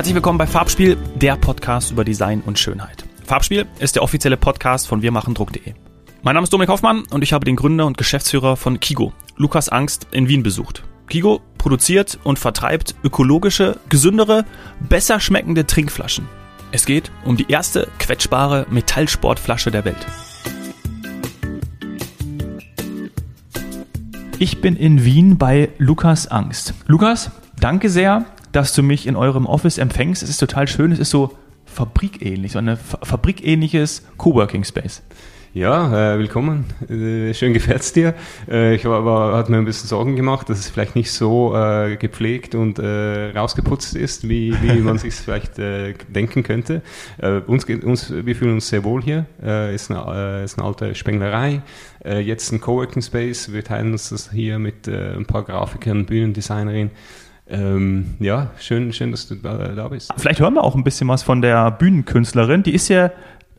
Herzlich 0.00 0.14
willkommen 0.14 0.38
bei 0.38 0.46
Farbspiel, 0.46 0.96
der 1.16 1.36
Podcast 1.36 1.90
über 1.90 2.06
Design 2.06 2.40
und 2.46 2.58
Schönheit. 2.58 3.04
Farbspiel 3.26 3.66
ist 3.80 3.96
der 3.96 4.02
offizielle 4.02 4.38
Podcast 4.38 4.88
von 4.88 5.02
wirmachendruck.de. 5.02 5.74
Mein 6.22 6.36
Name 6.36 6.44
ist 6.44 6.50
Dominik 6.54 6.70
Hoffmann 6.70 7.02
und 7.10 7.22
ich 7.22 7.34
habe 7.34 7.44
den 7.44 7.54
Gründer 7.54 7.84
und 7.84 7.98
Geschäftsführer 7.98 8.56
von 8.56 8.80
Kigo, 8.80 9.12
Lukas 9.36 9.68
Angst, 9.68 10.06
in 10.10 10.26
Wien 10.26 10.42
besucht. 10.42 10.84
Kigo 11.10 11.42
produziert 11.58 12.18
und 12.24 12.38
vertreibt 12.38 12.94
ökologische, 13.04 13.78
gesündere, 13.90 14.46
besser 14.88 15.20
schmeckende 15.20 15.66
Trinkflaschen. 15.66 16.26
Es 16.72 16.86
geht 16.86 17.12
um 17.26 17.36
die 17.36 17.50
erste 17.50 17.86
quetschbare 17.98 18.64
Metallsportflasche 18.70 19.70
der 19.70 19.84
Welt. 19.84 20.06
Ich 24.38 24.62
bin 24.62 24.76
in 24.76 25.04
Wien 25.04 25.36
bei 25.36 25.68
Lukas 25.76 26.26
Angst. 26.26 26.72
Lukas, 26.86 27.30
danke 27.60 27.90
sehr, 27.90 28.24
dass 28.52 28.74
du 28.74 28.82
mich 28.82 29.06
in 29.06 29.16
eurem 29.16 29.46
Office 29.46 29.78
empfängst. 29.78 30.22
Es 30.22 30.30
ist 30.30 30.38
total 30.38 30.68
schön. 30.68 30.92
Es 30.92 30.98
ist 30.98 31.10
so 31.10 31.36
fabrikähnlich, 31.66 32.52
so 32.52 32.58
ein 32.58 32.76
fabrikähnliches 32.76 34.04
Coworking 34.16 34.64
Space. 34.64 35.02
Ja, 35.52 36.14
äh, 36.14 36.18
willkommen. 36.20 36.66
Äh, 36.88 37.34
schön 37.34 37.52
gefällt's 37.52 37.92
dir. 37.92 38.14
Äh, 38.48 38.76
ich 38.76 38.84
war, 38.84 39.36
hat 39.36 39.48
mir 39.48 39.56
ein 39.56 39.64
bisschen 39.64 39.88
Sorgen 39.88 40.14
gemacht, 40.14 40.48
dass 40.48 40.60
es 40.60 40.68
vielleicht 40.68 40.94
nicht 40.94 41.10
so 41.10 41.56
äh, 41.56 41.96
gepflegt 41.96 42.54
und 42.54 42.78
äh, 42.78 43.36
rausgeputzt 43.36 43.96
ist, 43.96 44.28
wie, 44.28 44.54
wie 44.62 44.78
man 44.78 44.98
sich 44.98 45.12
vielleicht 45.16 45.58
äh, 45.58 45.94
denken 46.08 46.44
könnte. 46.44 46.82
Uns, 47.48 47.64
uns, 47.64 48.12
wir 48.12 48.36
fühlen 48.36 48.54
uns 48.54 48.68
sehr 48.68 48.84
wohl 48.84 49.02
hier. 49.02 49.26
Ist, 49.74 49.90
eine, 49.90 50.42
ist 50.44 50.56
eine 50.56 50.66
alte 50.66 50.94
Spenglerei. 50.94 51.62
Jetzt 52.04 52.52
ein 52.52 52.60
Coworking 52.60 53.02
Space. 53.02 53.52
Wir 53.52 53.64
teilen 53.64 53.92
uns 53.92 54.10
das 54.10 54.30
hier 54.30 54.58
mit 54.58 54.86
ein 54.88 55.26
paar 55.26 55.42
Grafikern, 55.42 56.06
Bühnendesignerinnen. 56.06 56.92
Ähm, 57.50 58.14
ja, 58.20 58.50
schön, 58.58 58.92
schön, 58.92 59.10
dass 59.10 59.26
du 59.26 59.34
da, 59.34 59.88
bist. 59.88 60.12
Vielleicht 60.16 60.40
hören 60.40 60.54
wir 60.54 60.62
auch 60.62 60.74
ein 60.74 60.84
bisschen 60.84 61.08
was 61.08 61.22
von 61.22 61.42
der 61.42 61.70
Bühnenkünstlerin. 61.72 62.62
Die 62.62 62.74
ist 62.74 62.88
ja 62.88 63.10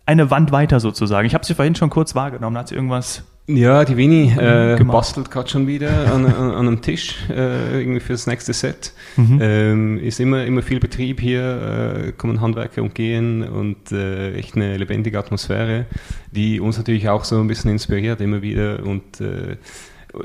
eine 0.06 0.32
Wand 0.32 0.52
weiter 0.52 0.80
sozusagen. 0.80 1.28
Ich 1.28 1.34
habe 1.34 1.46
sie 1.46 1.54
vorhin 1.54 1.76
schon 1.76 1.90
kurz 1.90 2.16
wahrgenommen. 2.16 2.58
Hat 2.58 2.70
sie 2.70 2.76
irgendwas 2.76 3.24
ja, 3.48 3.84
die 3.84 3.98
Winnie 3.98 4.32
äh, 4.38 4.82
bastelt 4.84 5.32
gerade 5.32 5.50
schon 5.50 5.68
wieder 5.68 6.14
an, 6.14 6.26
an, 6.26 6.52
an, 6.52 6.68
einem 6.68 6.82
Tisch 6.82 7.16
äh, 7.30 7.80
irgendwie 7.82 8.00
für 8.00 8.14
das 8.14 8.28
nächste 8.28 8.54
Set. 8.54 8.94
Mhm. 9.18 9.40
Ähm, 9.42 9.98
ist 9.98 10.20
immer, 10.20 10.46
immer 10.46 10.62
viel 10.62 10.80
Betrieb 10.80 11.20
hier, 11.20 12.06
äh, 12.08 12.12
kommen 12.12 12.40
Handwerker 12.40 12.84
und 12.84 12.96
gehen 12.96 13.44
und 13.44 13.92
äh, 13.92 14.36
echt 14.36 14.56
eine 14.56 14.78
lebendige 14.78 15.18
Atmosphäre, 15.18 15.86
die 16.32 16.60
uns 16.60 16.78
natürlich 16.78 17.10
auch 17.10 17.24
so 17.24 17.40
ein 17.40 17.48
bisschen 17.48 17.72
inspiriert 17.72 18.22
immer 18.22 18.42
wieder 18.42 18.84
und 18.84 19.20
äh, 19.20 19.58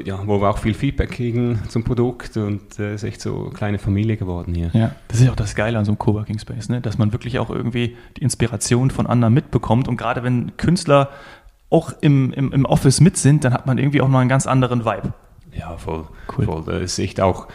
ja, 0.04 0.20
wo 0.26 0.40
wir 0.40 0.50
auch 0.50 0.58
viel 0.58 0.74
Feedback 0.74 1.10
kriegen 1.10 1.60
zum 1.68 1.84
Produkt 1.84 2.36
und 2.36 2.72
es 2.72 2.78
äh, 2.78 2.94
ist 2.94 3.02
echt 3.04 3.20
so 3.20 3.44
eine 3.44 3.50
kleine 3.50 3.78
Familie 3.78 4.16
geworden 4.16 4.54
hier. 4.54 4.70
Ja, 4.72 4.92
das 5.08 5.20
ist 5.20 5.30
auch 5.30 5.36
das 5.36 5.54
Geile 5.54 5.78
an 5.78 5.84
so 5.84 5.92
einem 5.92 5.98
Coworking 5.98 6.38
Space, 6.38 6.68
ne? 6.68 6.80
dass 6.80 6.98
man 6.98 7.12
wirklich 7.12 7.38
auch 7.38 7.50
irgendwie 7.50 7.96
die 8.16 8.22
Inspiration 8.22 8.90
von 8.90 9.06
anderen 9.06 9.34
mitbekommt 9.34 9.88
und 9.88 9.96
gerade 9.96 10.22
wenn 10.22 10.56
Künstler 10.56 11.10
auch 11.70 11.92
im, 12.00 12.32
im, 12.32 12.52
im 12.52 12.64
Office 12.64 13.00
mit 13.00 13.16
sind, 13.16 13.44
dann 13.44 13.52
hat 13.52 13.66
man 13.66 13.78
irgendwie 13.78 14.00
auch 14.00 14.08
noch 14.08 14.18
einen 14.18 14.28
ganz 14.28 14.46
anderen 14.46 14.84
Vibe. 14.84 15.12
Ja, 15.52 15.76
voll. 15.76 16.06
Cool. 16.36 16.44
voll. 16.44 16.62
Das 16.66 16.82
ist 16.82 16.98
echt 16.98 17.20
auch 17.20 17.48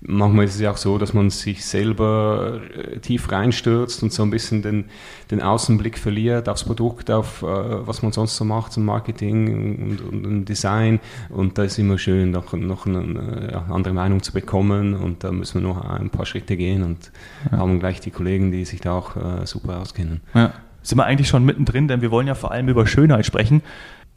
manchmal 0.00 0.44
ist 0.44 0.54
es 0.54 0.60
ja 0.60 0.70
auch 0.70 0.76
so, 0.76 0.98
dass 0.98 1.12
man 1.12 1.30
sich 1.30 1.64
selber 1.64 2.60
äh, 2.74 2.98
tief 3.00 3.30
reinstürzt 3.32 4.02
und 4.02 4.12
so 4.12 4.22
ein 4.22 4.30
bisschen 4.30 4.62
den, 4.62 4.84
den 5.30 5.42
Außenblick 5.42 5.98
verliert 5.98 6.48
aufs 6.48 6.64
Produkt, 6.64 7.10
auf 7.10 7.42
äh, 7.42 7.46
was 7.46 8.02
man 8.02 8.12
sonst 8.12 8.36
so 8.36 8.44
macht, 8.44 8.72
zum 8.72 8.84
Marketing 8.84 9.98
und, 10.08 10.24
und, 10.24 10.44
Design. 10.44 11.00
Und 11.30 11.58
da 11.58 11.64
ist 11.64 11.78
immer 11.78 11.98
schön, 11.98 12.30
noch, 12.30 12.52
noch 12.52 12.86
eine 12.86 13.50
ja, 13.52 13.66
andere 13.70 13.94
Meinung 13.94 14.22
zu 14.22 14.32
bekommen. 14.32 14.94
Und 14.94 15.24
da 15.24 15.32
müssen 15.32 15.60
wir 15.60 15.68
noch 15.68 15.84
ein 15.84 16.10
paar 16.10 16.26
Schritte 16.26 16.56
gehen 16.56 16.82
und 16.82 17.10
ja. 17.50 17.58
haben 17.58 17.80
gleich 17.80 18.00
die 18.00 18.10
Kollegen, 18.10 18.52
die 18.52 18.64
sich 18.64 18.80
da 18.80 18.92
auch 18.92 19.16
äh, 19.16 19.46
super 19.46 19.80
auskennen. 19.80 20.20
Ja. 20.34 20.52
Sind 20.82 20.98
wir 20.98 21.04
eigentlich 21.04 21.28
schon 21.28 21.44
mittendrin, 21.44 21.88
denn 21.88 22.00
wir 22.02 22.10
wollen 22.10 22.28
ja 22.28 22.34
vor 22.34 22.52
allem 22.52 22.68
über 22.68 22.86
Schönheit 22.86 23.26
sprechen 23.26 23.62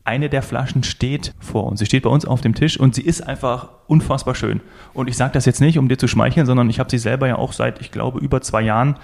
eine 0.04 0.30
der 0.30 0.42
Flaschen 0.42 0.84
steht 0.84 1.34
vor 1.40 1.66
uns. 1.66 1.80
Sie 1.80 1.86
steht 1.86 2.04
bei 2.04 2.10
uns 2.10 2.26
auf 2.26 2.42
dem 2.42 2.56
Tisch 2.56 2.80
und 2.80 2.96
sie 2.96 3.04
ist 3.04 3.22
einfach 3.22 3.70
unfassbar 3.88 4.36
schön. 4.36 4.62
Und 4.94 5.10
ich 5.10 5.18
sage 5.18 5.34
das 5.34 5.46
jetzt 5.46 5.62
nicht, 5.62 5.78
um 5.78 5.88
dir 5.88 5.98
zu 5.98 6.08
schmeicheln, 6.08 6.46
sondern 6.46 6.70
ich 6.70 6.80
habe 6.80 6.90
sie 6.90 6.98
selber 6.98 7.28
ja 7.28 7.38
auch 7.38 7.54
seit, 7.54 7.82
ich 7.82 7.92
glaube, 7.92 8.20
über 8.20 8.42
zwei 8.42 8.62
Jahren 8.62 8.96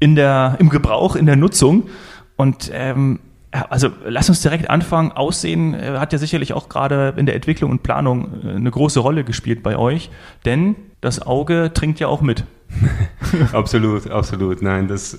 in 0.00 0.14
der, 0.14 0.56
im 0.58 0.68
Gebrauch, 0.68 1.16
in 1.16 1.26
der 1.26 1.36
Nutzung. 1.36 1.84
Und 2.36 2.70
ähm, 2.72 3.20
also 3.52 3.90
lass 4.06 4.28
uns 4.28 4.40
direkt 4.40 4.70
anfangen. 4.70 5.12
Aussehen 5.12 5.74
äh, 5.74 5.98
hat 5.98 6.12
ja 6.12 6.18
sicherlich 6.18 6.54
auch 6.54 6.68
gerade 6.68 7.14
in 7.16 7.26
der 7.26 7.34
Entwicklung 7.34 7.70
und 7.70 7.82
Planung 7.82 8.42
äh, 8.42 8.50
eine 8.52 8.70
große 8.70 9.00
Rolle 9.00 9.24
gespielt 9.24 9.62
bei 9.62 9.76
euch, 9.76 10.10
denn 10.44 10.74
das 11.00 11.20
Auge 11.20 11.70
trinkt 11.74 12.00
ja 12.00 12.08
auch 12.08 12.22
mit. 12.22 12.44
absolut, 13.52 14.10
absolut. 14.10 14.62
Nein, 14.62 14.88
das 14.88 15.18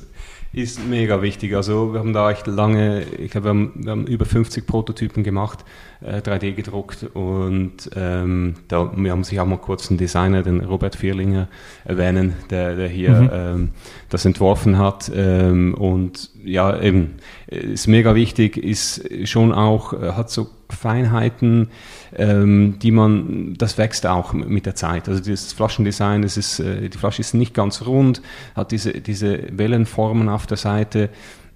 ist 0.54 0.88
mega 0.88 1.24
wichtig. 1.24 1.56
Also 1.56 1.94
wir 1.94 2.00
haben 2.00 2.14
da 2.14 2.30
echt 2.30 2.46
lange, 2.46 3.04
ich 3.18 3.32
glaube, 3.32 3.46
wir 3.46 3.50
haben, 3.50 3.72
wir 3.76 3.92
haben 3.92 4.06
über 4.06 4.26
50 4.26 4.68
Prototypen 4.68 5.24
gemacht, 5.24 5.66
äh, 6.02 6.18
3D 6.18 6.54
gedruckt 6.54 7.08
und 7.16 7.90
ähm, 7.96 8.54
da 8.68 8.92
wir 8.96 9.12
haben 9.12 9.24
sich 9.24 9.40
auch 9.40 9.48
mal 9.48 9.58
kurz 9.58 9.90
einen 9.90 9.98
Designer, 9.98 10.44
den 10.44 10.62
Robert 10.62 10.96
Vierlinger, 10.96 11.48
erwähnen, 11.86 12.34
der, 12.52 12.76
der 12.76 12.88
hier 12.88 13.10
mhm. 13.10 13.30
ähm, 13.34 13.70
das 14.10 14.26
entworfen 14.26 14.78
hat. 14.78 15.12
Ähm, 15.14 15.74
und 15.74 16.30
ja, 16.44 16.80
eben, 16.80 17.16
ist 17.48 17.88
mega 17.88 18.14
wichtig, 18.14 18.58
ist 18.58 19.28
schon 19.28 19.52
auch, 19.52 19.94
äh, 19.94 20.12
hat 20.12 20.30
so 20.30 20.50
Feinheiten, 20.70 21.70
ähm, 22.16 22.78
die 22.80 22.92
man, 22.92 23.56
das 23.58 23.78
wächst 23.78 24.06
auch 24.06 24.34
mit 24.34 24.66
der 24.66 24.76
Zeit. 24.76 25.10
Also 25.10 25.30
das 25.30 25.54
Flaschendesign, 25.54 26.24
es 26.24 26.38
ist, 26.38 26.60
äh, 26.60 26.90
die 26.90 26.98
Flasche 26.98 27.22
ist 27.22 27.34
nicht 27.34 27.54
ganz 27.54 27.86
rund, 27.86 28.22
hat 28.56 28.72
diese, 28.72 28.94
diese 28.94 29.58
Wellenformen 29.58 30.30
auf 30.30 30.46
der 30.46 30.58
Seite. 30.58 31.10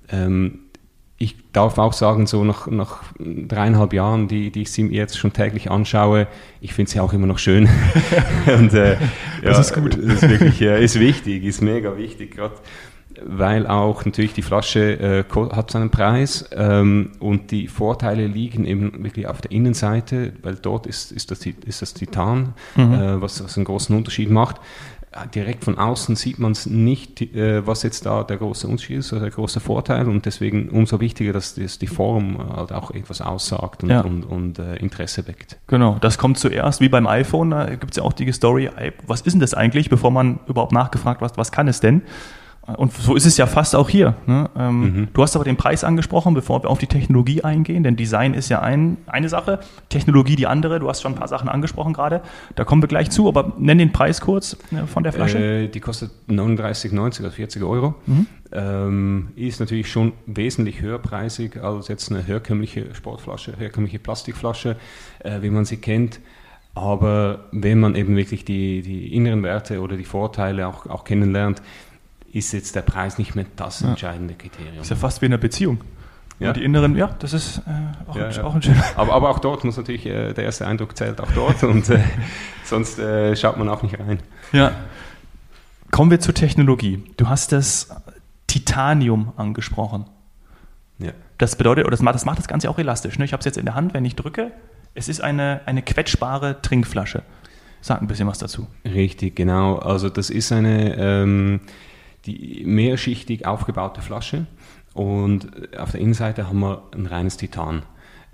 Ähm, 0.09 0.59
ich 1.19 1.35
darf 1.51 1.79
auch 1.79 1.93
sagen, 1.93 2.27
so 2.27 2.43
nach, 2.43 2.67
nach 2.67 3.01
dreieinhalb 3.17 3.93
Jahren, 3.93 4.27
die, 4.27 4.51
die 4.51 4.63
ich 4.63 4.71
sie 4.71 4.85
jetzt 4.87 5.17
schon 5.17 5.33
täglich 5.33 5.71
anschaue, 5.71 6.27
ich 6.61 6.73
finde 6.73 6.91
sie 6.91 6.99
auch 6.99 7.11
immer 7.11 7.25
noch 7.25 7.39
schön. 7.39 7.67
Und, 8.45 8.73
äh, 8.73 8.97
das 9.41 9.55
ja, 9.55 9.59
ist 9.59 9.73
gut. 9.73 9.95
Das 9.95 10.21
ist 10.21 10.29
wirklich, 10.29 10.61
äh, 10.61 10.83
ist 10.83 10.99
wichtig, 10.99 11.43
ist 11.43 11.61
mega 11.61 11.97
wichtig. 11.97 12.35
Gerade 12.35 12.55
weil 13.25 13.67
auch 13.67 14.05
natürlich 14.05 14.33
die 14.33 14.41
Flasche 14.41 14.99
äh, 14.99 15.23
hat 15.51 15.71
seinen 15.71 15.89
Preis 15.89 16.49
ähm, 16.51 17.11
und 17.19 17.51
die 17.51 17.67
Vorteile 17.67 18.27
liegen 18.27 18.65
eben 18.65 19.03
wirklich 19.03 19.27
auf 19.27 19.41
der 19.41 19.51
Innenseite, 19.51 20.33
weil 20.41 20.55
dort 20.55 20.87
ist, 20.87 21.11
ist, 21.11 21.31
das, 21.31 21.45
ist 21.45 21.81
das 21.81 21.93
Titan, 21.93 22.53
mhm. 22.75 22.93
äh, 22.93 23.21
was, 23.21 23.43
was 23.43 23.57
einen 23.57 23.65
großen 23.65 23.95
Unterschied 23.95 24.29
macht. 24.29 24.57
Äh, 25.11 25.27
direkt 25.33 25.63
von 25.63 25.77
außen 25.77 26.15
sieht 26.15 26.39
man 26.39 26.51
es 26.51 26.65
nicht, 26.65 27.21
äh, 27.21 27.65
was 27.65 27.83
jetzt 27.83 28.05
da 28.05 28.23
der 28.23 28.37
große 28.37 28.67
Unterschied 28.67 28.99
ist, 28.99 29.13
oder 29.13 29.21
der 29.21 29.31
große 29.31 29.59
Vorteil 29.59 30.07
und 30.07 30.25
deswegen 30.25 30.69
umso 30.69 30.99
wichtiger, 30.99 31.33
dass 31.33 31.55
das 31.55 31.79
die 31.79 31.87
Form 31.87 32.37
halt 32.55 32.71
auch 32.71 32.91
etwas 32.91 33.21
aussagt 33.21 33.83
und, 33.83 33.89
ja. 33.89 34.01
und, 34.01 34.23
und 34.23 34.59
äh, 34.59 34.75
Interesse 34.75 35.27
weckt. 35.27 35.57
Genau, 35.67 35.97
das 36.01 36.17
kommt 36.17 36.37
zuerst, 36.37 36.81
wie 36.81 36.89
beim 36.89 37.07
iPhone, 37.07 37.51
da 37.51 37.65
gibt 37.75 37.91
es 37.91 37.97
ja 37.97 38.03
auch 38.03 38.13
die 38.13 38.31
Story, 38.31 38.69
was 39.05 39.21
ist 39.21 39.33
denn 39.33 39.39
das 39.39 39.53
eigentlich, 39.53 39.89
bevor 39.89 40.11
man 40.11 40.39
überhaupt 40.47 40.73
nachgefragt 40.73 41.21
was, 41.21 41.37
was 41.37 41.51
kann 41.51 41.67
es 41.67 41.79
denn? 41.79 42.01
Und 42.75 42.91
so 42.91 43.15
ist 43.15 43.25
es 43.25 43.37
ja 43.37 43.47
fast 43.47 43.75
auch 43.75 43.87
hier. 43.87 44.15
Ne? 44.25 44.49
Ähm, 44.57 44.81
mhm. 44.81 45.07
Du 45.13 45.21
hast 45.23 45.35
aber 45.35 45.45
den 45.45 45.55
Preis 45.55 45.85
angesprochen, 45.85 46.33
bevor 46.33 46.63
wir 46.63 46.69
auf 46.69 46.79
die 46.79 46.87
Technologie 46.87 47.41
eingehen, 47.41 47.83
denn 47.83 47.95
Design 47.95 48.33
ist 48.33 48.49
ja 48.49 48.59
ein, 48.59 48.97
eine 49.07 49.29
Sache, 49.29 49.59
Technologie 49.87 50.35
die 50.35 50.47
andere. 50.47 50.79
Du 50.79 50.89
hast 50.89 51.01
schon 51.01 51.13
ein 51.13 51.17
paar 51.17 51.29
Sachen 51.29 51.47
angesprochen 51.47 51.93
gerade. 51.93 52.21
Da 52.55 52.65
kommen 52.65 52.83
wir 52.83 52.89
gleich 52.89 53.09
zu, 53.09 53.29
aber 53.29 53.53
nenn 53.57 53.77
den 53.77 53.93
Preis 53.93 54.19
kurz 54.19 54.57
äh, 54.71 54.85
von 54.85 55.03
der 55.03 55.13
Flasche. 55.13 55.37
Äh, 55.37 55.67
die 55.69 55.79
kostet 55.79 56.11
39,90 56.29 57.21
oder 57.21 57.31
40 57.31 57.63
Euro. 57.63 57.95
Mhm. 58.05 58.27
Ähm, 58.51 59.27
ist 59.37 59.61
natürlich 59.61 59.89
schon 59.89 60.11
wesentlich 60.25 60.81
höherpreisig 60.81 61.63
als 61.63 61.87
jetzt 61.87 62.11
eine 62.11 62.21
herkömmliche 62.21 62.93
Sportflasche, 62.93 63.53
herkömmliche 63.57 63.99
Plastikflasche, 63.99 64.75
äh, 65.19 65.41
wie 65.41 65.49
man 65.49 65.63
sie 65.63 65.77
kennt. 65.77 66.19
Aber 66.75 67.45
wenn 67.51 67.79
man 67.79 67.95
eben 67.95 68.15
wirklich 68.15 68.45
die, 68.45 68.81
die 68.83 69.15
inneren 69.15 69.41
Werte 69.41 69.81
oder 69.81 69.97
die 69.97 70.05
Vorteile 70.05 70.67
auch, 70.67 70.85
auch 70.85 71.05
kennenlernt, 71.05 71.61
ist 72.31 72.51
jetzt 72.53 72.75
der 72.75 72.81
Preis 72.81 73.17
nicht 73.17 73.35
mehr 73.35 73.45
das 73.55 73.81
entscheidende 73.81 74.33
Kriterium. 74.33 74.81
Ist 74.81 74.89
ja 74.89 74.95
fast 74.95 75.21
wie 75.21 75.27
in 75.27 75.33
einer 75.33 75.41
Beziehung. 75.41 75.81
Ja. 76.39 76.53
die 76.53 76.63
inneren, 76.63 76.95
ja, 76.95 77.09
das 77.17 77.33
ist 77.33 77.63
äh, 77.65 78.09
auch, 78.09 78.15
ja, 78.15 78.27
ein, 78.27 78.31
ja. 78.31 78.43
auch 78.43 78.53
ein 78.53 78.61
schöner. 78.61 78.83
Aber, 78.95 79.13
aber 79.13 79.29
auch 79.29 79.39
dort 79.39 79.63
muss 79.63 79.75
natürlich, 79.75 80.05
äh, 80.05 80.33
der 80.33 80.43
erste 80.43 80.67
Eindruck 80.67 80.95
zählt 80.95 81.19
auch 81.19 81.31
dort 81.31 81.63
und 81.63 81.89
äh, 81.89 81.99
sonst 82.63 82.99
äh, 82.99 83.35
schaut 83.35 83.57
man 83.57 83.67
auch 83.69 83.81
nicht 83.81 83.99
rein. 83.99 84.19
Ja. 84.51 84.71
Kommen 85.89 86.11
wir 86.11 86.19
zur 86.19 86.35
Technologie. 86.35 87.03
Du 87.17 87.27
hast 87.27 87.53
das 87.53 87.89
Titanium 88.45 89.33
angesprochen. 89.35 90.05
Ja. 90.99 91.11
Das 91.39 91.55
bedeutet, 91.55 91.85
oder 91.85 91.91
das 91.91 92.01
macht 92.01 92.15
das, 92.15 92.25
macht 92.25 92.37
das 92.37 92.47
Ganze 92.47 92.69
auch 92.69 92.77
elastisch. 92.77 93.17
Ne? 93.17 93.25
Ich 93.25 93.33
habe 93.33 93.39
es 93.39 93.45
jetzt 93.45 93.57
in 93.57 93.65
der 93.65 93.73
Hand, 93.73 93.95
wenn 93.95 94.05
ich 94.05 94.15
drücke. 94.15 94.51
Es 94.93 95.09
ist 95.09 95.21
eine, 95.21 95.61
eine 95.65 95.81
quetschbare 95.81 96.61
Trinkflasche. 96.61 97.23
Sag 97.81 98.01
ein 98.01 98.07
bisschen 98.07 98.27
was 98.27 98.39
dazu. 98.39 98.67
Richtig, 98.85 99.35
genau. 99.35 99.77
Also 99.77 100.09
das 100.09 100.29
ist 100.29 100.51
eine 100.51 100.95
ähm, 100.97 101.61
die 102.27 102.63
mehrschichtig 102.65 103.45
aufgebaute 103.45 104.01
Flasche 104.01 104.45
und 104.93 105.75
auf 105.77 105.91
der 105.91 106.01
Innenseite 106.01 106.47
haben 106.47 106.59
wir 106.59 106.83
ein 106.93 107.05
reines 107.05 107.37
Titan. 107.37 107.83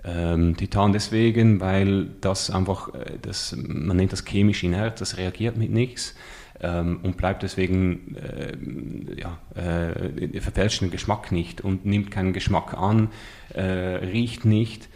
Ähm, 0.04 0.56
Titan 0.56 0.92
deswegen, 0.92 1.60
weil 1.60 2.08
das 2.20 2.50
einfach, 2.50 2.92
äh, 2.92 3.18
das, 3.22 3.56
man 3.56 3.96
nennt 3.96 4.12
das 4.12 4.24
chemisch 4.24 4.62
inert, 4.62 5.00
das 5.00 5.16
reagiert 5.16 5.56
mit 5.56 5.70
nichts. 5.70 6.14
ähm, 6.60 7.00
und 7.02 7.16
bleibt 7.16 7.42
deswegen, 7.42 8.16
äh, 8.16 9.20
ja, 9.20 9.38
äh, 9.54 10.40
verfälscht 10.40 10.82
den 10.82 10.90
Geschmack 10.90 11.32
nicht 11.32 11.60
und 11.60 11.84
nimmt 11.84 12.10
keinen 12.10 12.32
Geschmack 12.32 12.74
an, 12.74 13.08
äh, 13.52 13.62
riecht 13.62 14.44
nicht, 14.44 14.88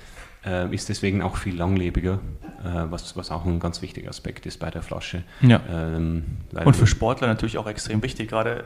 äh, 0.44 0.73
ist 0.75 0.88
deswegen 0.88 1.23
auch 1.23 1.37
viel 1.37 1.56
langlebiger, 1.56 2.20
äh, 2.64 2.85
was, 2.90 3.17
was 3.17 3.31
auch 3.31 3.44
ein 3.44 3.61
ganz 3.61 3.82
wichtiger 3.82 4.08
Aspekt 4.11 4.46
ist 4.46 4.58
bei 4.58 4.70
der 4.70 4.82
Flasche. 4.82 5.23
Ja. 5.40 5.61
Ähm, 5.70 6.25
und 6.64 6.76
für 6.76 6.87
Sportler 6.87 7.26
natürlich 7.26 7.58
auch 7.58 7.67
extrem 7.67 8.02
wichtig, 8.02 8.29
gerade, 8.29 8.64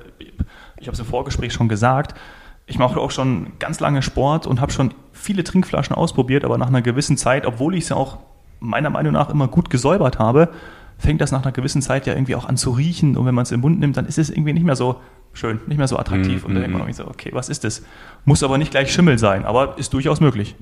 ich 0.79 0.87
habe 0.87 0.93
es 0.93 0.99
im 0.99 1.07
Vorgespräch 1.07 1.53
schon 1.53 1.69
gesagt, 1.69 2.19
ich 2.67 2.79
mache 2.79 3.01
auch 3.01 3.11
schon 3.11 3.53
ganz 3.59 3.81
lange 3.81 4.03
Sport 4.03 4.47
und 4.47 4.61
habe 4.61 4.73
schon 4.73 4.95
viele 5.13 5.45
Trinkflaschen 5.45 5.95
ausprobiert, 5.95 6.45
aber 6.45 6.59
nach 6.59 6.69
einer 6.69 6.83
gewissen 6.83 7.17
Zeit, 7.17 7.45
obwohl 7.47 7.75
ich 7.75 7.87
sie 7.87 7.97
auch 7.97 8.19
meiner 8.61 8.91
Meinung 8.91 9.13
nach 9.13 9.31
immer 9.31 9.49
gut 9.49 9.69
gesäubert 9.71 10.19
habe, 10.19 10.51
fängt 10.97 11.21
das 11.21 11.33
nach 11.33 11.43
einer 11.43 11.53
gewissen 11.53 11.83
Zeit 11.83 12.07
ja 12.07 12.15
irgendwie 12.15 12.37
auch 12.37 12.45
an 12.45 12.57
zu 12.57 12.71
riechen 12.71 13.17
und 13.17 13.27
wenn 13.27 13.35
man 13.35 13.43
es 13.43 13.51
im 13.51 13.61
Mund 13.61 13.81
nimmt, 13.81 13.97
dann 13.97 14.07
ist 14.07 14.19
es 14.19 14.31
irgendwie 14.31 14.53
nicht 14.53 14.65
mehr 14.65 14.77
so 14.77 15.01
schön, 15.33 15.61
nicht 15.67 15.79
mehr 15.79 15.89
so 15.89 15.99
attraktiv. 15.99 16.43
Mm, 16.43 16.47
und 16.47 16.55
dann 16.55 16.63
denkt 16.63 16.73
man 16.73 16.83
irgendwie 16.83 17.03
so, 17.03 17.07
okay, 17.09 17.31
was 17.33 17.49
ist 17.49 17.65
das? 17.65 17.83
Muss 18.25 18.43
aber 18.43 18.59
nicht 18.59 18.71
gleich 18.71 18.93
Schimmel 18.93 19.19
sein, 19.19 19.45
aber 19.45 19.79
ist 19.79 19.93
durchaus 19.93 20.21
möglich. 20.21 20.55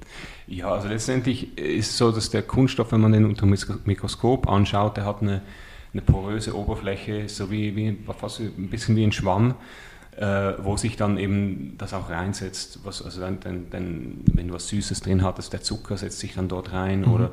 Ja, 0.46 0.72
also 0.72 0.88
letztendlich 0.88 1.58
ist 1.58 1.90
es 1.90 1.98
so, 1.98 2.10
dass 2.12 2.30
der 2.30 2.42
Kunststoff, 2.42 2.92
wenn 2.92 3.00
man 3.00 3.12
den 3.12 3.24
unter 3.24 3.46
dem 3.46 3.56
Mikroskop 3.84 4.48
anschaut, 4.48 4.96
der 4.96 5.04
hat 5.04 5.22
eine, 5.22 5.42
eine 5.92 6.02
poröse 6.02 6.56
Oberfläche, 6.56 7.28
so 7.28 7.50
wie, 7.50 7.76
wie 7.76 7.98
fast 8.18 8.40
ein 8.40 8.68
bisschen 8.70 8.96
wie 8.96 9.04
ein 9.04 9.12
Schwamm 9.12 9.54
äh, 10.16 10.52
wo 10.58 10.76
sich 10.76 10.96
dann 10.96 11.16
eben 11.16 11.76
das 11.78 11.94
auch 11.94 12.10
reinsetzt. 12.10 12.80
Was, 12.84 13.02
also 13.02 13.20
dann, 13.20 13.40
dann, 13.40 13.70
dann, 13.70 14.20
wenn 14.32 14.48
du 14.48 14.54
was 14.54 14.68
Süßes 14.68 15.00
drin 15.00 15.22
hattest, 15.22 15.52
der 15.52 15.62
Zucker 15.62 15.96
setzt 15.96 16.18
sich 16.18 16.34
dann 16.34 16.48
dort 16.48 16.72
rein 16.72 17.02
mhm. 17.02 17.12
oder 17.12 17.30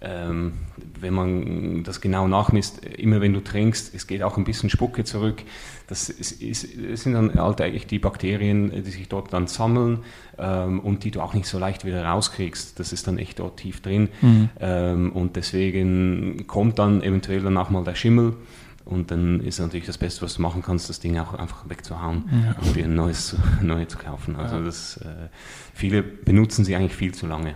ähm, 0.00 0.52
wenn 0.98 1.12
man 1.12 1.84
das 1.84 2.00
genau 2.00 2.26
nachmisst, 2.26 2.84
immer 2.84 3.20
wenn 3.20 3.34
du 3.34 3.40
trinkst, 3.40 3.94
es 3.94 4.06
geht 4.06 4.22
auch 4.22 4.38
ein 4.38 4.44
bisschen 4.44 4.70
Spucke 4.70 5.04
zurück. 5.04 5.42
Das, 5.90 6.08
ist, 6.08 6.40
ist, 6.40 6.60
sind 7.02 7.14
dann 7.14 7.34
halt 7.34 7.60
eigentlich 7.60 7.86
die 7.86 7.98
Bakterien, 7.98 8.70
die 8.70 8.90
sich 8.90 9.08
dort 9.08 9.32
dann 9.32 9.48
sammeln 9.48 10.04
ähm, 10.38 10.78
und 10.78 11.02
die 11.02 11.10
du 11.10 11.20
auch 11.20 11.34
nicht 11.34 11.46
so 11.46 11.58
leicht 11.58 11.84
wieder 11.84 12.04
rauskriegst. 12.04 12.78
Das 12.78 12.92
ist 12.92 13.08
dann 13.08 13.18
echt 13.18 13.40
dort 13.40 13.56
tief 13.56 13.82
drin. 13.82 14.08
Mhm. 14.20 14.48
Ähm, 14.60 15.12
und 15.12 15.34
deswegen 15.34 16.46
kommt 16.46 16.78
dann 16.78 17.02
eventuell 17.02 17.40
danach 17.42 17.70
mal 17.70 17.82
der 17.82 17.96
Schimmel. 17.96 18.36
Und 18.84 19.10
dann 19.10 19.40
ist 19.40 19.58
natürlich 19.58 19.86
das 19.86 19.98
Beste, 19.98 20.22
was 20.22 20.34
du 20.34 20.42
machen 20.42 20.62
kannst, 20.62 20.88
das 20.88 21.00
Ding 21.00 21.18
auch 21.18 21.34
einfach 21.34 21.68
wegzuhauen 21.68 22.24
ja. 22.32 22.56
und 22.60 22.74
dir 22.74 22.84
ein 22.84 22.94
neues, 22.94 23.36
neues 23.60 23.88
zu 23.88 23.98
kaufen. 23.98 24.36
Also 24.36 24.64
das, 24.64 24.96
äh, 24.98 25.28
viele 25.74 26.02
benutzen 26.02 26.64
sie 26.64 26.74
eigentlich 26.74 26.94
viel 26.94 27.12
zu 27.12 27.26
lange, 27.26 27.54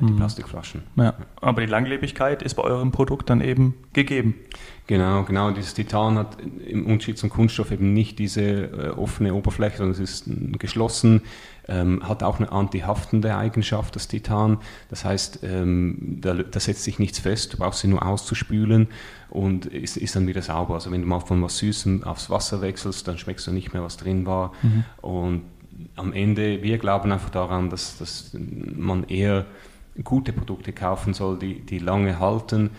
die 0.00 0.12
mhm. 0.12 0.16
Plastikflaschen. 0.16 0.82
Ja. 0.96 1.14
Aber 1.40 1.60
die 1.60 1.66
Langlebigkeit 1.66 2.42
ist 2.42 2.54
bei 2.54 2.62
eurem 2.62 2.92
Produkt 2.92 3.30
dann 3.30 3.40
eben 3.40 3.74
gegeben. 3.92 4.34
Genau, 4.86 5.22
genau. 5.22 5.50
Dieses 5.52 5.74
Titan 5.74 6.18
hat 6.18 6.36
im 6.66 6.86
Unterschied 6.86 7.16
zum 7.16 7.30
Kunststoff 7.30 7.70
eben 7.70 7.92
nicht 7.92 8.18
diese 8.18 8.42
äh, 8.42 8.88
offene 8.90 9.32
Oberfläche, 9.32 9.78
sondern 9.78 9.92
es 9.92 10.00
ist 10.00 10.24
geschlossen, 10.58 11.22
ähm, 11.68 12.06
hat 12.06 12.22
auch 12.22 12.38
eine 12.38 12.50
antihaftende 12.50 13.36
Eigenschaft, 13.36 13.94
das 13.94 14.08
Titan. 14.08 14.58
Das 14.90 15.04
heißt, 15.04 15.40
ähm, 15.44 16.18
da, 16.20 16.34
da, 16.34 16.60
setzt 16.60 16.82
sich 16.82 16.98
nichts 16.98 17.20
fest, 17.20 17.52
du 17.52 17.58
brauchst 17.58 17.80
sie 17.80 17.88
nur 17.88 18.04
auszuspülen 18.04 18.88
und 19.30 19.66
ist, 19.66 19.96
ist 19.96 20.16
dann 20.16 20.26
wieder 20.26 20.42
sauber. 20.42 20.74
Also 20.74 20.90
wenn 20.90 21.02
du 21.02 21.06
mal 21.06 21.20
von 21.20 21.42
was 21.42 21.58
Süßem 21.58 22.02
aufs 22.02 22.28
Wasser 22.28 22.60
wechselst, 22.60 23.06
dann 23.06 23.18
schmeckst 23.18 23.46
du 23.46 23.52
nicht 23.52 23.72
mehr, 23.72 23.82
was 23.82 23.96
drin 23.96 24.26
war. 24.26 24.52
Mhm. 24.62 24.84
Und 25.00 25.42
am 25.96 26.12
Ende, 26.12 26.62
wir 26.62 26.78
glauben 26.78 27.12
einfach 27.12 27.30
daran, 27.30 27.70
dass, 27.70 27.98
dass 27.98 28.36
man 28.36 29.04
eher 29.04 29.46
gute 30.02 30.32
Produkte 30.32 30.72
kaufen 30.72 31.14
soll, 31.14 31.38
die, 31.38 31.60
die 31.60 31.78
lange 31.78 32.18
halten 32.18 32.70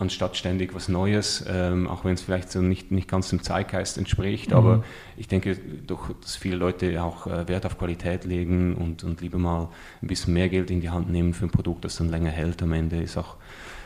anstatt 0.00 0.36
ständig 0.36 0.74
was 0.74 0.88
Neues, 0.88 1.44
ähm, 1.48 1.86
auch 1.86 2.04
wenn 2.04 2.14
es 2.14 2.22
vielleicht 2.22 2.50
so 2.50 2.60
nicht, 2.60 2.90
nicht 2.90 3.08
ganz 3.08 3.28
dem 3.28 3.42
Zeitgeist 3.42 3.98
entspricht. 3.98 4.50
Mhm. 4.50 4.56
Aber 4.56 4.84
ich 5.16 5.28
denke 5.28 5.58
doch, 5.86 6.10
dass 6.20 6.36
viele 6.36 6.56
Leute 6.56 7.02
auch 7.02 7.26
äh, 7.26 7.46
Wert 7.48 7.66
auf 7.66 7.78
Qualität 7.78 8.24
legen 8.24 8.74
und, 8.74 9.04
und 9.04 9.20
lieber 9.20 9.38
mal 9.38 9.68
ein 10.02 10.06
bisschen 10.06 10.32
mehr 10.32 10.48
Geld 10.48 10.70
in 10.70 10.80
die 10.80 10.90
Hand 10.90 11.10
nehmen 11.10 11.34
für 11.34 11.44
ein 11.44 11.50
Produkt, 11.50 11.84
das 11.84 11.96
dann 11.96 12.08
länger 12.08 12.30
hält. 12.30 12.62
Am 12.62 12.72
Ende 12.72 13.00
ist 13.02 13.18
auch 13.18 13.36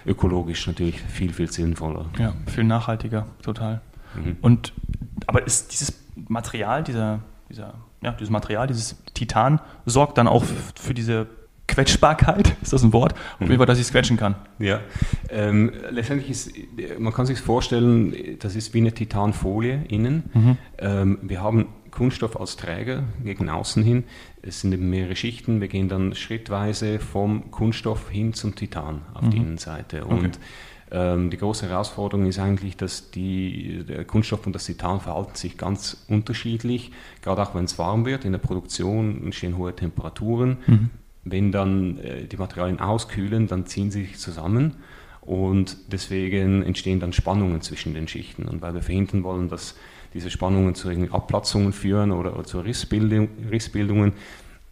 ökologisch 0.07 0.67
natürlich 0.67 1.01
viel, 1.01 1.33
viel 1.33 1.51
sinnvoller. 1.51 2.07
Ja, 2.19 2.35
viel 2.47 2.65
nachhaltiger, 2.65 3.27
total. 3.43 3.81
Mhm. 4.15 4.37
Und 4.41 4.73
aber 5.27 5.45
ist 5.45 5.73
dieses 5.73 5.99
Material, 6.29 6.85
dieser, 6.85 7.21
dieser, 7.49 7.75
ja, 8.03 8.13
dieses 8.13 8.31
Material, 8.31 8.69
dieses 8.69 8.97
Titan, 9.15 9.61
sorgt 9.85 10.19
dann 10.19 10.29
auch 10.29 10.45
für 10.77 10.95
diese 10.95 11.27
Quetschbarkeit, 11.67 12.57
ist 12.63 12.73
das 12.73 12.83
ein 12.83 12.93
Wort? 12.93 13.15
Auf 13.15 13.41
jeden 13.41 13.57
Fall, 13.57 13.67
dass 13.67 13.79
ich 13.79 13.87
es 13.87 13.91
quetschen 13.91 14.17
kann. 14.17 14.37
Ja, 14.59 14.81
ähm, 15.31 15.73
letztendlich 15.91 16.31
ist, 16.31 16.53
man 16.99 17.13
kann 17.13 17.27
sich 17.27 17.39
vorstellen, 17.39 18.15
das 18.39 18.55
ist 18.55 18.75
wie 18.75 18.79
eine 18.79 18.93
Titanfolie 18.93 19.85
innen. 19.89 20.31
Mhm. 20.35 20.59
Ähm, 20.79 21.19
wir 21.23 21.43
haben 21.43 21.69
Kunststoff 21.91 22.39
als 22.39 22.57
Träger 22.57 23.05
gegen 23.23 23.49
außen 23.49 23.83
hin. 23.83 24.05
Es 24.43 24.61
sind 24.61 24.73
eben 24.73 24.91
mehrere 24.91 25.17
Schichten. 25.17 25.61
Wir 25.61 25.69
gehen 25.69 25.89
dann 25.89 26.15
schrittweise 26.15 26.99
vom 26.99 27.51
Kunststoff 27.51 28.11
hin 28.11 28.35
zum 28.35 28.55
Titan 28.55 29.03
auf 29.15 29.23
mhm. 29.23 29.31
die 29.31 29.37
Innenseite. 29.39 30.05
Und 30.05 30.19
okay. 30.27 30.31
ähm, 30.91 31.31
die 31.31 31.37
große 31.37 31.69
Herausforderung 31.69 32.27
ist 32.27 32.41
eigentlich, 32.41 32.77
dass 32.77 33.11
die, 33.11 33.85
der 33.85 34.05
Kunststoff 34.05 34.47
und 34.47 34.55
das 34.55 34.67
Titan 34.67 35.01
verhalten 35.01 35.37
sich 35.37 35.57
ganz 35.57 36.05
unterschiedlich. 36.09 36.91
Gerade 37.23 37.43
auch 37.43 37.55
wenn 37.55 37.65
es 37.65 37.79
warm 37.79 38.05
wird 38.05 38.25
in 38.25 38.33
der 38.33 38.41
Produktion, 38.41 39.23
entstehen 39.25 39.57
hohe 39.57 39.75
Temperaturen. 39.75 40.59
Mhm 40.67 40.91
wenn 41.25 41.53
dann 41.53 41.99
äh, 41.99 42.25
die 42.27 42.37
Materialien 42.37 42.81
auskühlen, 42.81 43.47
dann 43.47 43.67
ziehen 43.67 43.91
sie 43.91 44.03
sich 44.03 44.19
zusammen 44.19 44.77
und 45.21 45.77
deswegen 45.91 46.63
entstehen 46.63 47.01
dann 47.01 47.13
Spannungen 47.13 47.63
zwischen 47.63 47.95
den 47.95 48.09
Schichten. 48.09 48.47
Und 48.47 48.61
weil 48.61 48.75
wir 48.75 48.83
verhindern 48.83 49.23
wollen, 49.25 49.49
dass 49.49 49.75
diese 50.13 50.31
Spannungen 50.31 50.75
zu 50.75 50.91
Abplatzungen 51.11 51.73
führen 51.73 52.13
oder, 52.13 52.35
oder 52.35 52.45
zu 52.45 52.61
Rissbildung, 52.61 53.29
Rissbildungen, 53.51 54.13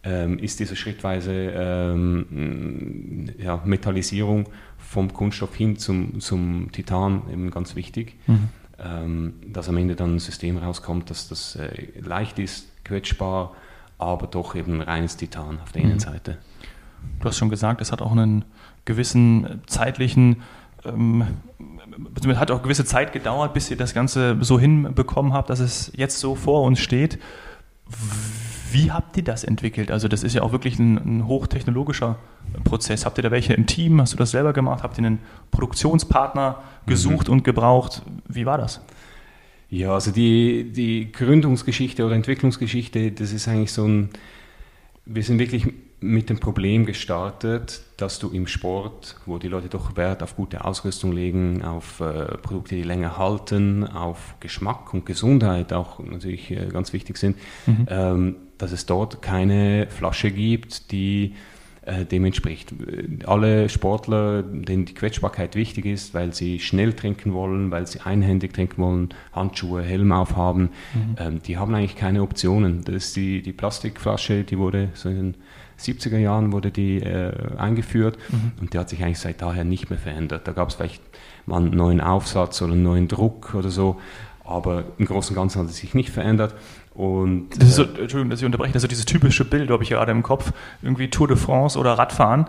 ähm, 0.03 0.37
ist 0.37 0.59
diese 0.59 0.75
schrittweise 0.75 1.31
ähm, 1.33 3.29
ja, 3.37 3.61
Metallisierung 3.65 4.47
vom 4.77 5.11
Kunststoff 5.13 5.55
hin 5.55 5.77
zum, 5.77 6.19
zum 6.19 6.71
Titan 6.71 7.23
eben 7.31 7.51
ganz 7.51 7.75
wichtig. 7.75 8.15
Mhm. 8.27 8.49
Ähm, 8.83 9.33
dass 9.47 9.69
am 9.69 9.77
Ende 9.77 9.95
dann 9.95 10.15
ein 10.15 10.19
System 10.19 10.57
rauskommt, 10.57 11.09
dass 11.09 11.29
das 11.29 11.55
äh, 11.55 11.87
leicht 11.99 12.37
ist, 12.37 12.67
quetschbar, 12.83 13.55
aber 14.05 14.27
doch 14.27 14.55
eben 14.55 14.81
reines 14.81 15.17
Titan 15.17 15.59
auf 15.61 15.71
der 15.71 15.81
mhm. 15.81 15.89
Innenseite. 15.89 16.37
Du 17.19 17.27
hast 17.27 17.37
schon 17.37 17.49
gesagt, 17.49 17.81
es 17.81 17.91
hat 17.91 18.01
auch 18.01 18.11
einen 18.11 18.45
gewissen 18.85 19.61
zeitlichen, 19.67 20.41
ähm, 20.85 21.25
hat 22.35 22.51
auch 22.51 22.63
gewisse 22.63 22.85
Zeit 22.85 23.13
gedauert, 23.13 23.53
bis 23.53 23.69
ihr 23.71 23.77
das 23.77 23.93
Ganze 23.93 24.37
so 24.41 24.59
hinbekommen 24.59 25.33
habt, 25.33 25.49
dass 25.49 25.59
es 25.59 25.91
jetzt 25.95 26.19
so 26.19 26.35
vor 26.35 26.63
uns 26.63 26.79
steht. 26.79 27.19
Wie 28.71 28.91
habt 28.91 29.15
ihr 29.17 29.23
das 29.23 29.43
entwickelt? 29.43 29.91
Also 29.91 30.07
das 30.07 30.23
ist 30.23 30.33
ja 30.33 30.41
auch 30.41 30.51
wirklich 30.51 30.79
ein, 30.79 30.97
ein, 30.97 31.27
hochtechnologischer 31.27 32.17
Prozess. 32.63 33.05
Habt 33.05 33.19
ihr 33.19 33.21
da 33.21 33.29
welche 33.29 33.53
im 33.53 33.67
Team? 33.67 34.01
Hast 34.01 34.13
du 34.13 34.17
das 34.17 34.31
selber 34.31 34.51
gemacht? 34.51 34.81
Habt 34.81 34.97
ihr 34.97 35.05
einen 35.05 35.19
Produktionspartner 35.51 36.63
gesucht 36.87 37.27
mhm. 37.27 37.33
und 37.33 37.43
gebraucht? 37.43 38.01
Wie 38.27 38.45
war 38.45 38.57
das? 38.57 38.81
Ja, 39.73 39.95
also 39.95 40.11
die, 40.11 40.71
die 40.71 41.11
Gründungsgeschichte 41.11 42.05
oder 42.05 42.13
Entwicklungsgeschichte, 42.13 43.11
das 43.11 43.33
ist 43.33 43.47
eigentlich 43.47 43.71
so 43.71 43.87
ein, 43.87 44.09
wir 45.07 45.23
sind 45.23 45.39
wirklich 45.39 45.65
mit 45.99 46.29
dem 46.29 46.39
Problem 46.39 46.85
gestartet, 46.85 47.81
dass 47.97 48.19
du 48.19 48.29
im 48.29 48.45
Sport, 48.45 49.15
wo 49.25 49.39
die 49.39 49.47
Leute 49.47 49.69
doch 49.69 49.97
Wert 49.97 50.21
auf 50.21 50.35
gute 50.35 50.63
Ausrüstung 50.63 51.11
legen, 51.11 51.63
auf 51.63 52.01
äh, 52.01 52.37
Produkte, 52.37 52.75
die 52.75 52.83
länger 52.83 53.17
halten, 53.17 53.83
auf 53.83 54.35
Geschmack 54.39 54.93
und 54.93 55.07
Gesundheit 55.07 55.73
auch 55.73 55.97
natürlich 55.97 56.51
äh, 56.51 56.67
ganz 56.67 56.93
wichtig 56.93 57.17
sind, 57.17 57.35
mhm. 57.65 57.87
ähm, 57.89 58.35
dass 58.59 58.73
es 58.73 58.85
dort 58.85 59.23
keine 59.23 59.87
Flasche 59.89 60.29
gibt, 60.29 60.91
die 60.91 61.33
äh, 61.85 62.05
dem 62.05 62.25
entspricht. 62.25 62.73
Alle 63.25 63.69
Sportler, 63.69 64.43
denen 64.43 64.85
die 64.85 64.93
Quetschbarkeit 64.93 65.55
wichtig 65.55 65.85
ist, 65.85 66.13
weil 66.13 66.33
sie 66.33 66.59
schnell 66.59 66.93
trinken 66.93 67.33
wollen, 67.33 67.71
weil 67.71 67.87
sie 67.87 68.01
einhändig 68.01 68.53
trinken 68.53 68.81
wollen, 68.81 69.09
Handschuhe, 69.33 69.83
Helm 69.83 70.11
aufhaben, 70.11 70.69
mhm. 70.93 71.15
ähm, 71.19 71.41
die 71.43 71.57
haben 71.57 71.73
eigentlich 71.75 71.95
keine 71.95 72.21
Optionen. 72.21 72.83
Das 72.83 72.95
ist 72.95 73.15
die, 73.15 73.41
die 73.41 73.53
Plastikflasche, 73.53 74.43
die 74.43 74.57
wurde 74.57 74.89
so 74.93 75.09
in 75.09 75.15
den 75.15 75.35
70er 75.79 76.17
Jahren 76.17 76.51
wurde 76.51 76.71
die 76.71 77.01
äh, 77.01 77.31
eingeführt 77.57 78.17
mhm. 78.29 78.51
und 78.61 78.73
die 78.73 78.77
hat 78.77 78.89
sich 78.89 79.03
eigentlich 79.03 79.19
seit 79.19 79.41
daher 79.41 79.63
nicht 79.63 79.89
mehr 79.89 79.99
verändert. 79.99 80.47
Da 80.47 80.51
gab 80.51 80.69
es 80.69 80.75
vielleicht 80.75 81.01
mal 81.45 81.57
einen 81.57 81.71
neuen 81.71 82.01
Aufsatz 82.01 82.61
oder 82.61 82.73
einen 82.73 82.83
neuen 82.83 83.07
Druck 83.07 83.55
oder 83.55 83.69
so, 83.69 83.99
aber 84.45 84.85
im 84.97 85.05
Großen 85.05 85.35
und 85.35 85.41
Ganzen 85.41 85.61
hat 85.61 85.69
es 85.69 85.77
sich 85.77 85.93
nicht 85.93 86.09
verändert. 86.09 86.53
Und, 86.93 87.49
das 87.57 87.69
ist 87.69 87.75
so, 87.75 87.83
äh, 87.83 88.01
Entschuldigung, 88.01 88.29
dass 88.29 88.39
ich 88.39 88.45
unterbreche, 88.45 88.73
das 88.73 88.83
ist 88.83 88.83
so 88.83 88.87
dieses 88.87 89.05
typische 89.05 89.45
Bild, 89.45 89.71
habe 89.71 89.83
ich 89.83 89.89
gerade 89.89 90.11
im 90.11 90.23
Kopf, 90.23 90.51
irgendwie 90.81 91.09
Tour 91.09 91.27
de 91.27 91.37
France 91.37 91.77
oder 91.77 91.93
Radfahren, 91.93 92.47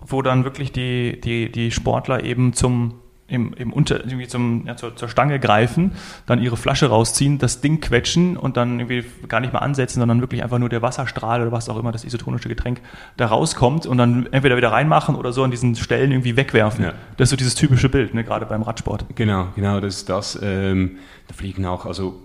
wo 0.00 0.22
dann 0.22 0.44
wirklich 0.44 0.72
die, 0.72 1.20
die, 1.20 1.52
die 1.52 1.70
Sportler 1.70 2.24
eben 2.24 2.54
zum 2.54 2.94
im, 3.32 3.54
im 3.54 3.72
Unter, 3.72 4.04
irgendwie 4.04 4.28
zum, 4.28 4.66
ja, 4.66 4.76
zur, 4.76 4.94
zur 4.94 5.08
Stange 5.08 5.40
greifen, 5.40 5.92
dann 6.26 6.40
ihre 6.40 6.56
Flasche 6.56 6.86
rausziehen, 6.86 7.38
das 7.38 7.62
Ding 7.62 7.80
quetschen 7.80 8.36
und 8.36 8.56
dann 8.56 8.78
irgendwie 8.78 9.04
gar 9.26 9.40
nicht 9.40 9.52
mal 9.52 9.60
ansetzen, 9.60 10.00
sondern 10.00 10.20
wirklich 10.20 10.42
einfach 10.42 10.58
nur 10.58 10.68
der 10.68 10.82
Wasserstrahl 10.82 11.40
oder 11.40 11.50
was 11.50 11.68
auch 11.68 11.78
immer, 11.78 11.92
das 11.92 12.04
isotonische 12.04 12.48
Getränk, 12.48 12.80
da 13.16 13.26
rauskommt 13.26 13.86
und 13.86 13.96
dann 13.96 14.26
entweder 14.32 14.56
wieder 14.56 14.70
reinmachen 14.70 15.14
oder 15.14 15.32
so 15.32 15.42
an 15.42 15.50
diesen 15.50 15.74
Stellen 15.76 16.12
irgendwie 16.12 16.36
wegwerfen. 16.36 16.84
Ja. 16.84 16.92
Das 17.16 17.26
ist 17.26 17.30
so 17.30 17.36
dieses 17.36 17.54
typische 17.54 17.88
Bild, 17.88 18.12
ne, 18.12 18.22
gerade 18.22 18.44
beim 18.44 18.62
Radsport. 18.62 19.06
Genau, 19.14 19.48
genau, 19.56 19.80
das 19.80 19.96
ist 19.96 20.08
das. 20.10 20.38
Ähm, 20.42 20.98
da 21.28 21.34
fliegen 21.34 21.64
auch, 21.64 21.86
also 21.86 22.22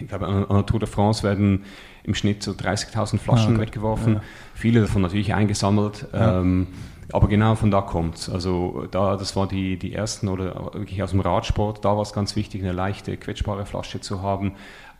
ich 0.00 0.08
glaube, 0.08 0.26
an 0.26 0.46
der 0.48 0.66
Tour 0.66 0.80
de 0.80 0.88
France 0.88 1.22
werden 1.22 1.64
im 2.04 2.14
Schnitt 2.14 2.42
so 2.42 2.50
30.000 2.50 3.18
Flaschen 3.18 3.52
ah, 3.52 3.54
okay. 3.54 3.60
weggeworfen. 3.60 4.14
Ja. 4.14 4.22
Viele 4.54 4.80
davon 4.80 5.02
natürlich 5.02 5.34
eingesammelt. 5.34 6.06
Ja. 6.12 6.40
Ähm, 6.40 6.66
aber 7.12 7.28
genau 7.28 7.54
von 7.54 7.70
da 7.70 7.82
kommt 7.82 8.16
es. 8.16 8.28
Also 8.28 8.86
da, 8.90 9.16
das 9.16 9.36
war 9.36 9.46
die, 9.46 9.78
die 9.78 9.94
ersten 9.94 10.28
oder 10.28 10.72
wirklich 10.74 11.02
aus 11.02 11.10
dem 11.10 11.20
Radsport, 11.20 11.84
da 11.84 11.94
war 11.94 12.02
es 12.02 12.12
ganz 12.12 12.36
wichtig, 12.36 12.62
eine 12.62 12.72
leichte, 12.72 13.16
quetschbare 13.16 13.66
Flasche 13.66 14.00
zu 14.00 14.22
haben. 14.22 14.52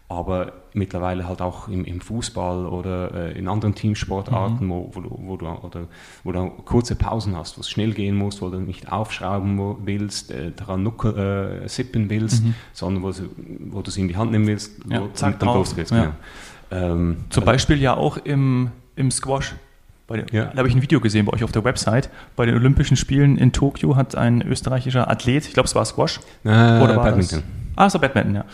Aber 0.08 0.52
mittlerweile 0.74 1.26
halt 1.26 1.40
auch 1.40 1.68
im, 1.68 1.86
im 1.86 2.02
Fußball 2.02 2.66
oder 2.66 3.14
äh, 3.14 3.38
in 3.38 3.48
anderen 3.48 3.74
Teamsportarten, 3.74 4.66
mhm. 4.66 4.70
wo, 4.70 4.90
wo, 4.92 5.00
du, 5.00 5.18
wo, 5.22 5.36
du, 5.38 5.46
oder, 5.46 5.88
wo 6.22 6.32
du 6.32 6.50
kurze 6.66 6.96
Pausen 6.96 7.34
hast, 7.34 7.56
wo 7.56 7.62
es 7.62 7.70
schnell 7.70 7.94
gehen 7.94 8.16
muss, 8.16 8.42
wo 8.42 8.50
du 8.50 8.58
nicht 8.58 8.92
aufschrauben 8.92 9.86
willst, 9.86 10.30
äh, 10.30 10.50
daran 10.50 10.82
nuckel, 10.82 11.62
äh, 11.64 11.68
sippen 11.68 12.10
willst, 12.10 12.44
mhm. 12.44 12.54
sondern 12.74 13.02
wo, 13.02 13.12
wo 13.70 13.80
du 13.80 13.90
sie 13.90 14.02
in 14.02 14.08
die 14.08 14.16
Hand 14.18 14.32
nehmen 14.32 14.46
willst, 14.46 14.82
ja, 14.86 15.00
wo, 15.00 15.08
zack, 15.14 15.38
dann 15.38 15.48
losgeht's. 15.48 15.90
Ja. 15.90 16.14
Genau. 16.68 16.92
Ähm, 16.92 17.24
Zum 17.30 17.42
also, 17.42 17.52
Beispiel 17.52 17.80
ja 17.80 17.96
auch 17.96 18.18
im, 18.18 18.70
im 18.96 19.10
Squash. 19.10 19.54
Den, 20.16 20.26
ja. 20.32 20.46
Da 20.46 20.58
habe 20.58 20.68
ich 20.68 20.74
ein 20.74 20.82
Video 20.82 21.00
gesehen 21.00 21.26
bei 21.26 21.32
euch 21.32 21.44
auf 21.44 21.52
der 21.52 21.64
Website. 21.64 22.10
Bei 22.36 22.46
den 22.46 22.54
Olympischen 22.54 22.96
Spielen 22.96 23.36
in 23.36 23.52
Tokio 23.52 23.96
hat 23.96 24.14
ein 24.16 24.42
österreichischer 24.42 25.10
Athlet, 25.10 25.46
ich 25.46 25.54
glaube 25.54 25.66
es 25.66 25.74
war 25.74 25.84
Squash. 25.84 26.20
Äh, 26.44 26.48
oder 26.48 26.96
war 26.96 27.04
Badminton. 27.04 27.42
Das? 27.74 27.76
Ah, 27.76 27.90
so 27.90 27.98
Badminton, 27.98 28.34
ja. 28.34 28.44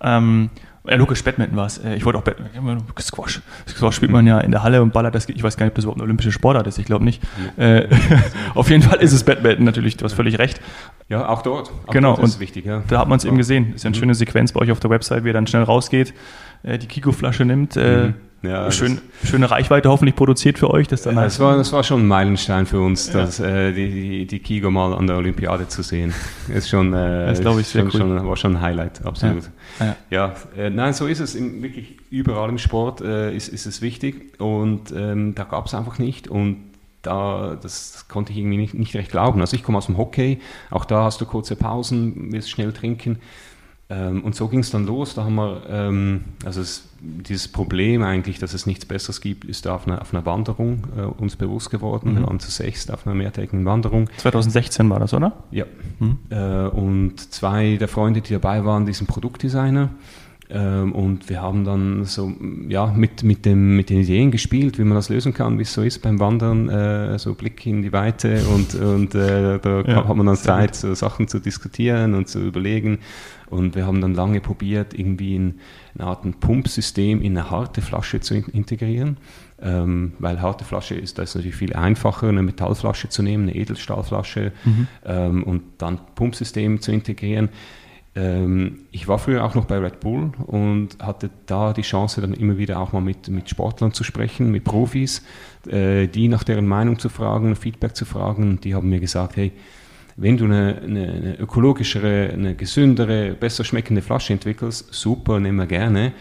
Ähm, 0.00 0.50
ja, 0.84 0.96
logisch, 0.96 1.22
Badminton 1.22 1.56
war 1.56 1.66
es. 1.66 1.78
Äh, 1.78 1.94
ich 1.94 2.04
wollte 2.04 2.18
auch 2.18 2.24
Badminton. 2.24 2.82
Squash. 2.98 3.40
Squash 3.68 3.94
spielt 3.94 4.10
man 4.10 4.26
ja 4.26 4.40
in 4.40 4.50
der 4.50 4.64
Halle 4.64 4.82
und 4.82 4.92
ballert 4.92 5.14
das. 5.14 5.28
Ich 5.28 5.42
weiß 5.42 5.56
gar 5.56 5.66
nicht, 5.66 5.72
ob 5.72 5.76
das 5.76 5.84
überhaupt 5.84 6.00
eine 6.00 6.04
olympische 6.04 6.32
Sportart 6.32 6.66
ist. 6.66 6.78
Ich 6.78 6.86
glaube 6.86 7.04
nicht. 7.04 7.22
Ja. 7.56 7.64
Äh, 7.64 7.88
auf 8.54 8.68
jeden 8.68 8.82
Fall 8.82 9.00
ist 9.00 9.12
es 9.12 9.22
Badminton 9.22 9.64
natürlich. 9.64 9.96
Du 9.96 10.04
hast 10.04 10.14
völlig 10.14 10.38
recht. 10.38 10.60
Ja, 11.08 11.28
auch 11.28 11.42
dort. 11.42 11.70
Auch 11.86 11.92
genau. 11.92 12.16
Dort 12.16 12.26
ist 12.26 12.34
und 12.34 12.40
wichtig, 12.40 12.64
ja. 12.64 12.82
Da 12.88 12.98
hat 12.98 13.08
man 13.08 13.18
es 13.18 13.24
eben 13.24 13.36
gesehen. 13.36 13.74
Ist 13.74 13.84
ja 13.84 13.88
eine 13.88 13.96
mhm. 13.96 14.00
schöne 14.00 14.14
Sequenz 14.16 14.52
bei 14.52 14.60
euch 14.60 14.72
auf 14.72 14.80
der 14.80 14.90
Website, 14.90 15.22
wie 15.22 15.30
er 15.30 15.34
dann 15.34 15.46
schnell 15.46 15.62
rausgeht, 15.62 16.14
äh, 16.64 16.78
die 16.78 16.88
Kiko-Flasche 16.88 17.44
nimmt. 17.44 17.76
Mhm 17.76 18.14
ja, 18.42 18.70
Schön, 18.72 19.00
schöne 19.24 19.50
Reichweite 19.50 19.88
hoffentlich 19.88 20.16
produziert 20.16 20.58
für 20.58 20.70
euch. 20.70 20.88
Das, 20.88 21.02
dann 21.02 21.16
halt 21.16 21.26
das, 21.26 21.38
war, 21.38 21.56
das 21.56 21.72
war 21.72 21.84
schon 21.84 22.00
ein 22.00 22.08
Meilenstein 22.08 22.66
für 22.66 22.80
uns, 22.80 23.06
ja. 23.06 23.20
das, 23.20 23.38
äh, 23.38 23.72
die, 23.72 23.90
die, 23.90 24.26
die 24.26 24.38
Kigo 24.40 24.70
mal 24.70 24.94
an 24.94 25.06
der 25.06 25.16
Olympiade 25.16 25.68
zu 25.68 25.82
sehen. 25.82 26.12
Ist 26.52 26.68
schon, 26.68 26.92
äh, 26.92 27.26
das 27.26 27.40
glaube 27.40 27.60
ich 27.60 27.68
sehr 27.68 27.82
schon, 27.82 27.90
cool. 27.92 28.18
schon, 28.18 28.28
war 28.28 28.36
schon 28.36 28.56
ein 28.56 28.62
Highlight, 28.62 29.06
absolut. 29.06 29.50
Ja, 29.78 29.96
ja. 30.10 30.34
ja 30.56 30.62
äh, 30.64 30.70
nein, 30.70 30.92
so 30.92 31.06
ist 31.06 31.20
es. 31.20 31.34
In, 31.36 31.62
wirklich 31.62 31.96
überall 32.10 32.48
im 32.48 32.58
Sport 32.58 33.00
äh, 33.00 33.34
ist, 33.34 33.48
ist 33.48 33.66
es 33.66 33.80
wichtig 33.80 34.40
und 34.40 34.92
ähm, 34.92 35.34
da 35.34 35.44
gab 35.44 35.66
es 35.66 35.74
einfach 35.74 35.98
nicht 35.98 36.26
und 36.26 36.72
da, 37.02 37.58
das 37.60 38.06
konnte 38.08 38.32
ich 38.32 38.38
irgendwie 38.38 38.56
nicht, 38.56 38.74
nicht 38.74 38.94
recht 38.94 39.10
glauben. 39.10 39.40
Also 39.40 39.56
ich 39.56 39.62
komme 39.62 39.78
aus 39.78 39.86
dem 39.86 39.98
Hockey, 39.98 40.40
auch 40.70 40.84
da 40.84 41.04
hast 41.04 41.20
du 41.20 41.26
kurze 41.26 41.56
Pausen, 41.56 42.32
willst 42.32 42.50
schnell 42.50 42.72
trinken. 42.72 43.18
Ähm, 43.92 44.24
und 44.24 44.34
so 44.34 44.48
ging 44.48 44.60
es 44.60 44.70
dann 44.70 44.86
los. 44.86 45.14
Da 45.14 45.24
haben 45.24 45.34
wir, 45.34 45.62
ähm, 45.68 46.24
also 46.44 46.62
es, 46.62 46.88
dieses 47.00 47.48
Problem 47.48 48.02
eigentlich, 48.02 48.38
dass 48.38 48.54
es 48.54 48.64
nichts 48.64 48.86
Besseres 48.86 49.20
gibt, 49.20 49.44
ist 49.44 49.66
da 49.66 49.74
auf 49.74 49.86
einer, 49.86 50.00
auf 50.00 50.14
einer 50.14 50.24
Wanderung 50.24 50.84
äh, 50.96 51.02
uns 51.02 51.36
bewusst 51.36 51.70
geworden. 51.70 52.12
Mhm. 52.12 52.18
Wir 52.18 52.26
waren 52.26 52.40
zu 52.40 52.50
sechst 52.50 52.90
auf 52.90 53.06
einer 53.06 53.14
mehrtägigen 53.14 53.66
Wanderung. 53.66 54.08
2016 54.16 54.88
war 54.88 54.98
das, 54.98 55.12
oder? 55.12 55.32
Ja. 55.50 55.66
Mhm. 55.98 56.18
Äh, 56.30 56.68
und 56.68 57.32
zwei 57.32 57.76
der 57.76 57.88
Freunde, 57.88 58.22
die 58.22 58.32
dabei 58.32 58.64
waren, 58.64 58.86
die 58.86 58.94
sind 58.94 59.08
Produktdesigner. 59.08 59.90
Ähm, 60.54 60.92
und 60.92 61.30
wir 61.30 61.40
haben 61.40 61.64
dann 61.64 62.04
so 62.04 62.30
ja, 62.68 62.86
mit, 62.86 63.22
mit, 63.22 63.46
dem, 63.46 63.74
mit 63.74 63.88
den 63.88 64.00
Ideen 64.00 64.30
gespielt, 64.30 64.78
wie 64.78 64.84
man 64.84 64.96
das 64.96 65.08
lösen 65.08 65.32
kann, 65.32 65.58
wie 65.58 65.62
es 65.62 65.72
so 65.72 65.82
ist 65.82 66.02
beim 66.02 66.20
Wandern, 66.20 66.68
äh, 66.68 67.18
so 67.18 67.34
Blick 67.34 67.64
in 67.64 67.80
die 67.80 67.92
Weite 67.92 68.44
und, 68.48 68.74
und 68.74 69.14
äh, 69.14 69.58
da 69.58 69.80
ja, 69.80 70.06
hat 70.06 70.14
man 70.14 70.26
dann 70.26 70.36
Zeit, 70.36 70.74
so 70.74 70.92
Sachen 70.94 71.26
zu 71.26 71.38
diskutieren 71.38 72.14
und 72.14 72.28
zu 72.28 72.40
überlegen. 72.40 72.98
Und 73.48 73.76
wir 73.76 73.86
haben 73.86 74.00
dann 74.02 74.14
lange 74.14 74.40
probiert, 74.40 74.92
irgendwie 74.98 75.36
in 75.36 75.54
eine 75.94 76.06
Art 76.06 76.24
ein 76.24 76.34
Pumpsystem 76.34 77.22
in 77.22 77.36
eine 77.36 77.50
harte 77.50 77.80
Flasche 77.80 78.20
zu 78.20 78.34
integrieren. 78.34 79.16
Ähm, 79.60 80.14
weil 80.18 80.42
harte 80.42 80.64
Flasche 80.64 80.96
ist, 80.96 81.18
da 81.18 81.22
ist 81.22 81.34
natürlich 81.34 81.56
viel 81.56 81.72
einfacher, 81.72 82.28
eine 82.28 82.42
Metallflasche 82.42 83.08
zu 83.10 83.22
nehmen, 83.22 83.44
eine 83.44 83.54
Edelstahlflasche 83.54 84.52
mhm. 84.64 84.88
ähm, 85.06 85.44
und 85.44 85.62
dann 85.78 86.00
Pumpsystem 86.14 86.80
zu 86.80 86.92
integrieren. 86.92 87.48
Ähm, 88.14 88.80
ich 88.90 89.08
war 89.08 89.18
früher 89.18 89.44
auch 89.44 89.54
noch 89.54 89.64
bei 89.64 89.78
Red 89.78 90.00
Bull 90.00 90.32
und 90.46 90.98
hatte 91.00 91.30
da 91.46 91.72
die 91.72 91.82
Chance, 91.82 92.20
dann 92.20 92.34
immer 92.34 92.58
wieder 92.58 92.78
auch 92.78 92.92
mal 92.92 93.00
mit, 93.00 93.28
mit 93.28 93.48
Sportlern 93.48 93.92
zu 93.92 94.04
sprechen, 94.04 94.50
mit 94.50 94.64
Profis, 94.64 95.24
äh, 95.66 96.08
die 96.08 96.28
nach 96.28 96.44
deren 96.44 96.66
Meinung 96.66 96.98
zu 96.98 97.08
fragen, 97.08 97.56
Feedback 97.56 97.96
zu 97.96 98.04
fragen. 98.04 98.50
Und 98.50 98.64
die 98.64 98.74
haben 98.74 98.88
mir 98.88 99.00
gesagt, 99.00 99.36
hey, 99.36 99.52
wenn 100.16 100.36
du 100.36 100.44
eine, 100.44 100.82
eine, 100.82 101.12
eine, 101.12 101.38
ökologischere, 101.38 102.30
eine 102.32 102.54
gesündere, 102.54 103.32
besser 103.32 103.64
schmeckende 103.64 104.02
Flasche 104.02 104.34
entwickelst, 104.34 104.92
super, 104.92 105.40
nehmen 105.40 105.58
wir 105.58 105.66
gerne. 105.66 106.12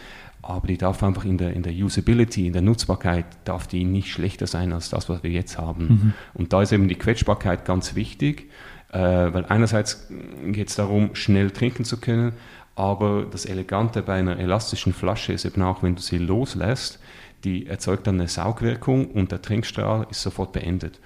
Aber 0.44 0.68
die 0.68 0.78
darf 0.78 1.04
einfach 1.04 1.26
in 1.26 1.38
der, 1.38 1.54
in 1.54 1.62
der 1.62 1.74
Usability, 1.74 2.48
in 2.48 2.54
der 2.54 2.62
Nutzbarkeit, 2.62 3.26
darf 3.44 3.68
die 3.68 3.84
nicht 3.84 4.10
schlechter 4.10 4.48
sein 4.48 4.74
als 4.74 4.90
das, 4.90 5.08
was 5.08 5.24
wir 5.24 5.30
jetzt 5.30 5.58
haben. 5.58 5.88
Mhm. 5.88 6.14
Und 6.34 6.54
da 6.54 6.62
ist 6.62 6.72
eben 6.72 6.88
die 6.88 6.96
Quetschbarkeit 6.96 7.66
ganz 7.66 7.96
wichtig, 7.96 8.50
weil 8.92 9.46
einerseits 9.46 10.08
geht 10.48 10.70
es 10.70 10.76
darum, 10.76 11.16
schnell 11.16 11.52
trinken 11.52 11.86
zu 11.86 11.98
können, 11.98 12.34
aber 12.76 13.26
das 13.30 13.46
Elegante 13.46 14.02
bei 14.02 14.16
einer 14.16 14.38
elastischen 14.38 14.94
Flasche 14.94 15.34
ist 15.34 15.46
eben 15.46 15.62
auch, 15.62 15.84
wenn 15.84 15.96
du 15.96 16.02
sie 16.02 16.18
loslässt, 16.18 17.00
die 17.44 17.68
erzeugt 17.68 18.08
dann 18.08 18.20
eine 18.20 18.28
Saugwirkung 18.28 19.08
und 19.08 19.32
der 19.32 19.42
Trinkstrahl 19.42 20.08
ist 20.10 20.22
sofort 20.22 20.52
beendet. 20.52 21.00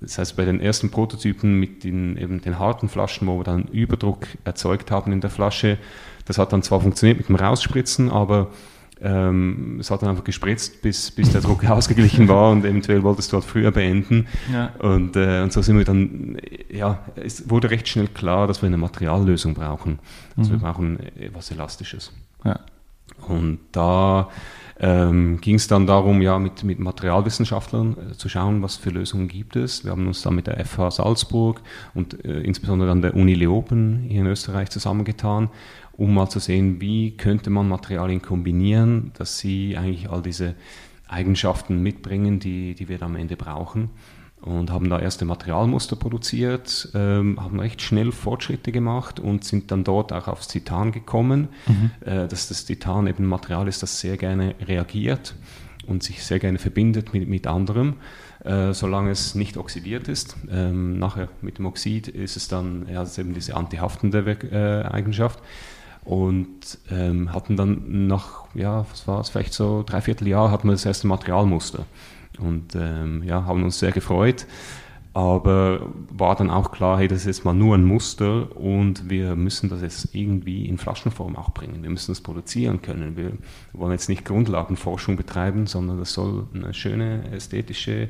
Das 0.00 0.18
heißt, 0.18 0.36
bei 0.36 0.44
den 0.44 0.60
ersten 0.60 0.90
Prototypen 0.90 1.58
mit 1.58 1.84
den, 1.84 2.16
eben 2.16 2.40
den 2.40 2.58
harten 2.58 2.88
Flaschen, 2.88 3.28
wo 3.28 3.38
wir 3.38 3.44
dann 3.44 3.64
Überdruck 3.64 4.26
erzeugt 4.44 4.90
haben 4.90 5.12
in 5.12 5.20
der 5.20 5.30
Flasche, 5.30 5.78
das 6.24 6.38
hat 6.38 6.52
dann 6.52 6.62
zwar 6.62 6.80
funktioniert 6.80 7.18
mit 7.18 7.28
dem 7.28 7.36
Rausspritzen, 7.36 8.10
aber 8.10 8.50
ähm, 9.04 9.76
es 9.80 9.90
hat 9.90 10.02
dann 10.02 10.08
einfach 10.08 10.24
gespritzt, 10.24 10.80
bis, 10.80 11.10
bis 11.10 11.30
der 11.30 11.42
Druck 11.42 11.64
ausgeglichen 11.68 12.26
war 12.26 12.50
und 12.50 12.64
eventuell 12.64 13.02
wolltest 13.02 13.32
du 13.32 13.36
halt 13.36 13.44
früher 13.44 13.70
beenden. 13.70 14.26
Ja. 14.50 14.72
Und, 14.78 15.14
äh, 15.14 15.42
und 15.42 15.52
so 15.52 15.60
sind 15.60 15.76
wir 15.76 15.84
dann, 15.84 16.38
ja, 16.70 17.04
es 17.16 17.50
wurde 17.50 17.70
recht 17.70 17.86
schnell 17.86 18.08
klar, 18.08 18.46
dass 18.46 18.62
wir 18.62 18.66
eine 18.66 18.78
Materiallösung 18.78 19.54
brauchen. 19.54 19.98
Also 20.36 20.50
mhm. 20.50 20.54
wir 20.54 20.60
brauchen 20.60 20.98
etwas 21.18 21.50
Elastisches. 21.50 22.12
Ja. 22.44 22.60
Und 23.28 23.58
da 23.72 24.30
ähm, 24.80 25.40
ging 25.40 25.54
es 25.54 25.68
dann 25.68 25.86
darum, 25.86 26.20
ja, 26.20 26.38
mit, 26.38 26.64
mit 26.64 26.78
Materialwissenschaftlern 26.78 27.96
äh, 28.10 28.12
zu 28.14 28.28
schauen, 28.28 28.62
was 28.62 28.76
für 28.76 28.90
Lösungen 28.90 29.28
gibt 29.28 29.56
es. 29.56 29.84
Wir 29.84 29.92
haben 29.92 30.06
uns 30.06 30.22
dann 30.22 30.34
mit 30.34 30.46
der 30.46 30.64
FH 30.64 30.90
Salzburg 30.90 31.60
und 31.94 32.24
äh, 32.24 32.40
insbesondere 32.40 32.88
dann 32.88 33.02
der 33.02 33.14
Uni 33.14 33.34
Leoben 33.34 34.04
hier 34.08 34.22
in 34.22 34.26
Österreich 34.26 34.70
zusammengetan, 34.70 35.48
um 35.92 36.12
mal 36.12 36.28
zu 36.28 36.40
sehen, 36.40 36.80
wie 36.80 37.16
könnte 37.16 37.50
man 37.50 37.68
Materialien 37.68 38.20
kombinieren, 38.20 39.12
dass 39.16 39.38
sie 39.38 39.76
eigentlich 39.76 40.10
all 40.10 40.22
diese 40.22 40.54
Eigenschaften 41.06 41.82
mitbringen, 41.82 42.40
die, 42.40 42.74
die 42.74 42.88
wir 42.88 43.00
am 43.02 43.14
Ende 43.14 43.36
brauchen 43.36 43.90
und 44.44 44.70
haben 44.70 44.90
da 44.90 44.98
erste 44.98 45.24
Materialmuster 45.24 45.96
produziert, 45.96 46.90
ähm, 46.94 47.40
haben 47.40 47.58
recht 47.60 47.80
schnell 47.80 48.12
Fortschritte 48.12 48.72
gemacht 48.72 49.18
und 49.18 49.44
sind 49.44 49.70
dann 49.70 49.84
dort 49.84 50.12
auch 50.12 50.28
aufs 50.28 50.48
Titan 50.48 50.92
gekommen, 50.92 51.48
mhm. 51.66 51.90
äh, 52.04 52.28
dass 52.28 52.48
das 52.48 52.66
Titan 52.66 53.06
eben 53.06 53.24
ein 53.24 53.28
Material 53.28 53.68
ist, 53.68 53.82
das 53.82 54.00
sehr 54.00 54.16
gerne 54.18 54.54
reagiert 54.66 55.34
und 55.86 56.02
sich 56.02 56.22
sehr 56.22 56.38
gerne 56.38 56.58
verbindet 56.58 57.14
mit, 57.14 57.26
mit 57.26 57.46
anderem, 57.46 57.94
äh, 58.44 58.74
solange 58.74 59.10
es 59.10 59.34
nicht 59.34 59.56
oxidiert 59.56 60.08
ist. 60.08 60.36
Ähm, 60.50 60.98
nachher 60.98 61.28
mit 61.40 61.58
dem 61.58 61.66
Oxid 61.66 62.08
ist 62.08 62.36
es 62.36 62.48
dann 62.48 62.86
ja, 62.92 63.04
eben 63.18 63.32
diese 63.32 63.56
antihaftende 63.56 64.18
äh, 64.52 64.86
Eigenschaft 64.86 65.38
und 66.04 66.78
ähm, 66.90 67.32
hatten 67.32 67.56
dann 67.56 68.06
nach, 68.08 68.44
ja, 68.54 68.84
was 68.90 69.08
war 69.08 69.20
es, 69.20 69.30
vielleicht 69.30 69.54
so 69.54 69.82
dreiviertel 69.82 70.28
Jahr 70.28 70.50
hatten 70.50 70.68
wir 70.68 70.72
das 70.72 70.84
erste 70.84 71.06
Materialmuster 71.06 71.86
und 72.38 72.74
ähm, 72.74 73.22
ja, 73.22 73.44
haben 73.44 73.62
uns 73.62 73.78
sehr 73.78 73.92
gefreut. 73.92 74.46
Aber 75.14 75.92
war 76.10 76.34
dann 76.34 76.50
auch 76.50 76.72
klar, 76.72 76.98
hey, 76.98 77.06
das 77.06 77.20
ist 77.20 77.26
jetzt 77.26 77.44
mal 77.44 77.54
nur 77.54 77.76
ein 77.76 77.84
Muster 77.84 78.56
und 78.56 79.08
wir 79.08 79.36
müssen 79.36 79.70
das 79.70 79.80
jetzt 79.80 80.12
irgendwie 80.12 80.66
in 80.66 80.76
Flaschenform 80.76 81.36
auch 81.36 81.50
bringen. 81.50 81.84
Wir 81.84 81.90
müssen 81.90 82.10
das 82.10 82.20
produzieren 82.20 82.82
können. 82.82 83.16
Wir 83.16 83.30
wollen 83.72 83.92
jetzt 83.92 84.08
nicht 84.08 84.24
Grundlagenforschung 84.24 85.14
betreiben, 85.14 85.68
sondern 85.68 86.00
das 86.00 86.14
soll 86.14 86.48
eine 86.52 86.74
schöne, 86.74 87.30
ästhetische, 87.30 88.08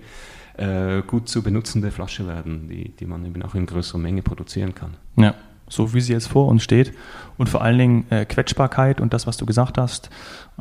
äh, 0.56 1.02
gut 1.02 1.28
zu 1.28 1.42
benutzende 1.42 1.90
Flasche 1.90 2.26
werden, 2.26 2.68
die, 2.70 2.88
die 2.96 3.04
man 3.04 3.26
eben 3.26 3.42
auch 3.42 3.54
in 3.54 3.66
größerer 3.66 3.98
Menge 3.98 4.22
produzieren 4.22 4.74
kann. 4.74 4.96
Ja. 5.16 5.34
So 5.74 5.94
wie 5.94 6.00
sie 6.00 6.12
jetzt 6.12 6.28
vor 6.28 6.48
uns 6.48 6.62
steht. 6.62 6.92
Und 7.36 7.48
vor 7.48 7.62
allen 7.62 7.78
Dingen 7.78 8.06
äh, 8.10 8.24
Quetschbarkeit 8.24 9.00
und 9.00 9.12
das, 9.12 9.26
was 9.26 9.36
du 9.36 9.44
gesagt 9.44 9.76
hast. 9.76 10.08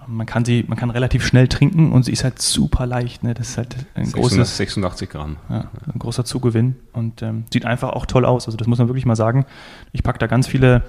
Man 0.08 0.26
kann 0.26 0.44
sie, 0.44 0.66
man 0.68 0.76
kann 0.76 0.90
relativ 0.90 1.24
schnell 1.24 1.48
trinken 1.48 1.92
und 1.92 2.04
sie 2.04 2.12
ist 2.12 2.24
halt 2.24 2.42
super 2.42 2.88
leicht. 2.88 3.22
Ne? 3.22 3.36
Das 3.36 3.50
ist 3.50 3.58
halt 3.60 3.76
ein 3.94 4.06
600, 4.06 4.24
großes, 4.24 4.58
86 4.58 5.10
Gramm. 5.10 5.38
ja, 5.50 5.66
ein 5.94 6.00
großer 6.00 6.26
Zugewinn 6.26 6.76
und 6.92 7.22
ähm, 7.22 7.44
sieht 7.54 7.66
einfach 7.66 7.90
auch 7.90 8.08
toll 8.08 8.26
aus. 8.26 8.48
Also 8.48 8.58
das 8.58 8.66
muss 8.66 8.80
man 8.80 8.88
wirklich 8.88 9.06
mal 9.06 9.16
sagen. 9.16 9.46
Ich 9.92 10.02
packe 10.02 10.18
da 10.18 10.26
ganz 10.26 10.48
viele 10.48 10.82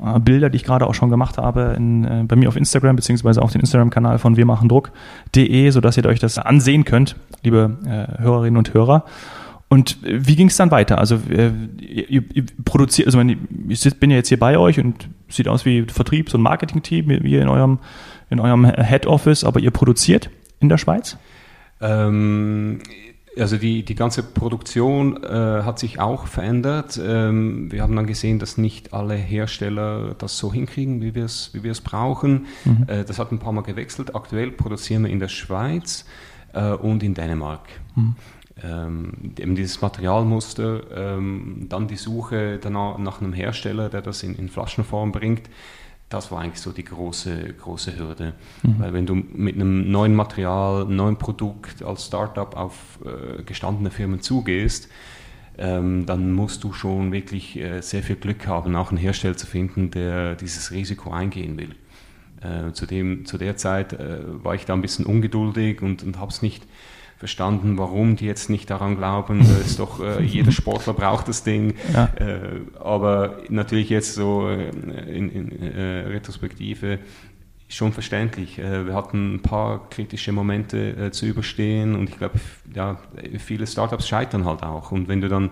äh, 0.00 0.20
Bilder, 0.20 0.48
die 0.48 0.56
ich 0.56 0.64
gerade 0.64 0.86
auch 0.86 0.94
schon 0.94 1.10
gemacht 1.10 1.38
habe, 1.38 1.74
in, 1.76 2.04
äh, 2.04 2.22
bei 2.24 2.36
mir 2.36 2.48
auf 2.48 2.56
Instagram 2.56 2.94
beziehungsweise 2.94 3.42
auf 3.42 3.50
den 3.50 3.62
Instagram-Kanal 3.62 4.20
von 4.20 4.36
wir 4.36 4.46
machen 4.46 4.68
Druck.de, 4.68 5.70
sodass 5.70 5.96
ihr 5.96 6.06
euch 6.06 6.20
das 6.20 6.38
ansehen 6.38 6.84
könnt, 6.84 7.16
liebe 7.42 7.78
äh, 7.84 8.22
Hörerinnen 8.22 8.58
und 8.58 8.72
Hörer. 8.74 9.04
Und 9.72 9.96
wie 10.02 10.36
ging 10.36 10.48
es 10.48 10.58
dann 10.58 10.70
weiter? 10.70 10.98
Also 10.98 11.14
äh, 11.30 11.50
ihr, 11.80 12.22
ihr 12.30 12.44
produziert, 12.62 13.06
also 13.06 13.18
ich 13.22 14.00
bin 14.00 14.10
ja 14.10 14.18
jetzt 14.18 14.28
hier 14.28 14.38
bei 14.38 14.58
euch 14.58 14.78
und 14.78 15.08
sieht 15.30 15.48
aus 15.48 15.64
wie 15.64 15.84
Vertriebs- 15.84 16.34
und 16.34 16.42
Marketing-Team, 16.42 17.08
wie 17.08 17.36
in 17.36 17.48
eurem, 17.48 17.78
in 18.28 18.38
eurem 18.38 18.66
Head 18.66 19.06
Office, 19.06 19.44
aber 19.44 19.60
ihr 19.60 19.70
produziert 19.70 20.28
in 20.60 20.68
der 20.68 20.76
Schweiz? 20.76 21.16
Ähm, 21.80 22.80
also 23.38 23.56
die, 23.56 23.82
die 23.82 23.94
ganze 23.94 24.22
Produktion 24.22 25.24
äh, 25.24 25.62
hat 25.62 25.78
sich 25.78 25.98
auch 25.98 26.26
verändert. 26.26 27.00
Ähm, 27.02 27.72
wir 27.72 27.80
haben 27.80 27.96
dann 27.96 28.06
gesehen, 28.06 28.38
dass 28.38 28.58
nicht 28.58 28.92
alle 28.92 29.14
Hersteller 29.14 30.14
das 30.18 30.36
so 30.36 30.52
hinkriegen, 30.52 31.00
wie 31.00 31.14
wir 31.14 31.24
es 31.24 31.50
wie 31.54 31.72
brauchen. 31.82 32.44
Mhm. 32.66 32.84
Äh, 32.88 33.04
das 33.04 33.18
hat 33.18 33.32
ein 33.32 33.38
paar 33.38 33.52
Mal 33.52 33.62
gewechselt. 33.62 34.14
Aktuell 34.14 34.50
produzieren 34.50 35.04
wir 35.04 35.10
in 35.10 35.18
der 35.18 35.28
Schweiz 35.28 36.04
äh, 36.52 36.72
und 36.72 37.02
in 37.02 37.14
Dänemark. 37.14 37.62
Mhm 37.94 38.16
ähm, 38.62 39.32
eben 39.38 39.54
dieses 39.54 39.80
Materialmuster, 39.80 41.16
ähm, 41.16 41.66
dann 41.68 41.88
die 41.88 41.96
Suche 41.96 42.58
danach, 42.60 42.98
nach 42.98 43.20
einem 43.20 43.32
Hersteller, 43.32 43.88
der 43.88 44.02
das 44.02 44.22
in, 44.22 44.34
in, 44.36 44.48
Flaschenform 44.48 45.12
bringt, 45.12 45.48
das 46.08 46.30
war 46.30 46.40
eigentlich 46.40 46.60
so 46.60 46.72
die 46.72 46.84
große, 46.84 47.54
große 47.54 47.98
Hürde. 47.98 48.34
Mhm. 48.62 48.74
Weil 48.78 48.92
wenn 48.92 49.06
du 49.06 49.14
mit 49.14 49.54
einem 49.54 49.90
neuen 49.90 50.14
Material, 50.14 50.82
einem 50.82 50.96
neuen 50.96 51.16
Produkt 51.16 51.82
als 51.82 52.06
Startup 52.06 52.54
auf 52.54 52.98
äh, 53.04 53.42
gestandene 53.42 53.90
Firmen 53.90 54.20
zugehst, 54.20 54.88
ähm, 55.58 56.06
dann 56.06 56.32
musst 56.32 56.64
du 56.64 56.72
schon 56.72 57.12
wirklich 57.12 57.58
äh, 57.58 57.80
sehr 57.80 58.02
viel 58.02 58.16
Glück 58.16 58.46
haben, 58.46 58.74
auch 58.76 58.90
einen 58.90 58.98
Hersteller 58.98 59.36
zu 59.36 59.46
finden, 59.46 59.90
der 59.90 60.34
dieses 60.34 60.70
Risiko 60.70 61.10
eingehen 61.10 61.58
will. 61.58 61.74
Äh, 62.42 62.72
zu, 62.72 62.86
dem, 62.86 63.24
zu 63.24 63.38
der 63.38 63.56
Zeit 63.56 63.92
äh, 63.92 64.18
war 64.24 64.54
ich 64.54 64.64
da 64.64 64.74
ein 64.74 64.82
bisschen 64.82 65.06
ungeduldig 65.06 65.80
und, 65.80 66.02
und 66.02 66.18
habe 66.18 66.30
es 66.30 66.42
nicht 66.42 66.64
verstanden, 67.22 67.78
warum 67.78 68.16
die 68.16 68.26
jetzt 68.26 68.50
nicht 68.50 68.68
daran 68.68 68.96
glauben. 68.96 69.42
ist 69.42 69.78
doch, 69.78 70.00
äh, 70.00 70.24
jeder 70.24 70.50
Sportler 70.50 70.92
braucht 70.92 71.28
das 71.28 71.44
Ding. 71.44 71.74
Ja. 71.94 72.06
Äh, 72.16 72.62
aber 72.82 73.36
natürlich 73.48 73.90
jetzt 73.90 74.16
so 74.16 74.48
äh, 74.48 74.70
in, 75.06 75.30
in 75.30 75.62
äh, 75.62 76.00
Retrospektive 76.08 76.98
schon 77.68 77.92
verständlich. 77.92 78.58
Äh, 78.58 78.86
wir 78.86 78.94
hatten 78.94 79.36
ein 79.36 79.40
paar 79.40 79.88
kritische 79.88 80.32
Momente 80.32 81.12
zu 81.12 81.26
überstehen 81.26 81.94
und 81.94 82.10
ich 82.10 82.18
glaube, 82.18 82.40
ja, 82.74 82.98
viele 83.38 83.68
Startups 83.68 84.08
scheitern 84.08 84.44
halt 84.44 84.64
auch. 84.64 84.90
Und 84.90 85.06
wenn 85.06 85.20
du 85.20 85.28
dann 85.28 85.50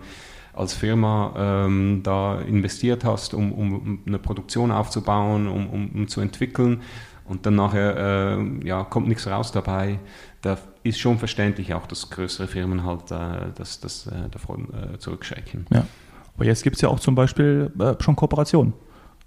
als 0.53 0.75
Firma 0.75 1.35
ähm, 1.37 2.01
da 2.03 2.41
investiert 2.41 3.05
hast, 3.05 3.33
um, 3.33 3.53
um, 3.53 4.01
eine 4.07 4.19
Produktion 4.19 4.73
aufzubauen, 4.73 5.47
um, 5.47 5.69
um, 5.69 5.91
um 5.95 6.09
zu 6.09 6.21
entwickeln 6.21 6.83
und 7.27 7.47
dann 7.47 7.55
nachher 7.55 7.97
äh, 8.37 8.67
ja, 8.67 8.83
kommt 8.83 9.07
nichts 9.07 9.29
raus 9.29 9.53
dabei, 9.53 10.01
da 10.43 10.59
ist 10.83 10.99
schon 10.99 11.19
verständlich 11.19 11.75
auch, 11.75 11.87
dass 11.87 12.11
größere 12.11 12.47
Firmen 12.47 12.85
halt 12.85 13.11
äh, 13.11 13.53
das, 13.55 13.81
das 13.81 14.07
äh, 14.07 14.29
davon 14.31 14.69
äh, 14.73 14.99
zurückschrecken. 14.99 15.67
Ja. 15.71 15.87
Aber 16.37 16.45
jetzt 16.47 16.63
gibt 16.63 16.77
es 16.77 16.83
ja 16.83 16.89
auch 16.89 17.01
zum 17.01 17.15
Beispiel 17.15 17.71
äh, 17.79 17.95
schon 18.03 18.17
Kooperationen. 18.17 18.73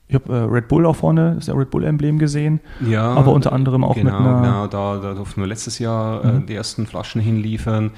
Ich 0.07 0.15
habe 0.15 0.33
äh, 0.33 0.37
Red 0.37 0.67
Bull 0.67 0.85
auch 0.85 0.95
vorne, 0.95 1.35
das 1.35 1.49
Red 1.49 1.69
Bull-Emblem 1.71 2.19
gesehen. 2.19 2.59
Ja, 2.81 3.13
aber 3.13 3.31
unter 3.31 3.53
anderem 3.53 3.83
auch 3.83 3.95
genau, 3.95 4.19
mit 4.19 4.27
einer. 4.27 4.41
Genau, 4.41 4.67
da, 4.67 4.97
da 4.97 5.13
durften 5.13 5.41
wir 5.41 5.47
letztes 5.47 5.79
Jahr 5.79 6.23
äh, 6.23 6.31
mhm. 6.33 6.45
die 6.45 6.55
ersten 6.55 6.87
Flaschen 6.87 7.21
hinliefern. 7.21 7.91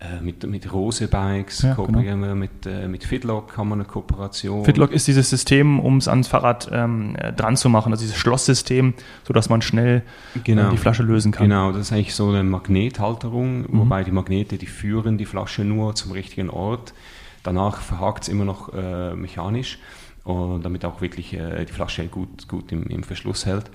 Äh, 0.00 0.22
mit, 0.22 0.46
mit 0.46 0.72
Rose 0.72 1.08
Bikes 1.08 1.62
ja, 1.62 1.74
kooperieren 1.74 2.20
genau. 2.20 2.28
wir, 2.28 2.34
mit, 2.36 2.66
äh, 2.66 2.86
mit 2.86 3.02
Fitlock 3.02 3.56
haben 3.56 3.70
wir 3.70 3.74
eine 3.74 3.84
Kooperation. 3.84 4.64
Fitlock 4.64 4.92
ist 4.92 5.08
dieses 5.08 5.28
System, 5.28 5.80
um 5.80 5.96
es 5.96 6.06
ans 6.06 6.28
Fahrrad 6.28 6.68
ähm, 6.70 7.16
äh, 7.16 7.32
dran 7.32 7.56
zu 7.56 7.68
machen, 7.68 7.90
also 7.90 8.02
dieses 8.02 8.16
Schlosssystem, 8.16 8.94
sodass 9.24 9.48
man 9.48 9.60
schnell 9.60 10.02
genau. 10.44 10.70
die 10.70 10.76
Flasche 10.76 11.02
lösen 11.02 11.32
kann. 11.32 11.48
Genau, 11.48 11.72
das 11.72 11.80
ist 11.80 11.92
eigentlich 11.92 12.14
so 12.14 12.28
eine 12.28 12.44
Magnethalterung, 12.44 13.62
mhm. 13.62 13.66
wobei 13.70 14.04
die 14.04 14.12
Magnete, 14.12 14.56
die 14.56 14.66
führen 14.66 15.18
die 15.18 15.24
Flasche 15.24 15.64
nur 15.64 15.96
zum 15.96 16.12
richtigen 16.12 16.48
Ort. 16.48 16.94
Danach 17.42 17.80
verhakt 17.80 18.22
es 18.22 18.28
immer 18.28 18.44
noch 18.44 18.72
äh, 18.72 19.16
mechanisch, 19.16 19.80
und 20.22 20.64
damit 20.64 20.84
auch 20.84 21.00
wirklich 21.00 21.34
äh, 21.34 21.64
die 21.64 21.72
Flasche 21.72 22.06
gut, 22.06 22.46
gut 22.48 22.70
im, 22.70 22.84
im 22.84 23.02
Verschluss 23.02 23.46
hält. 23.46 23.70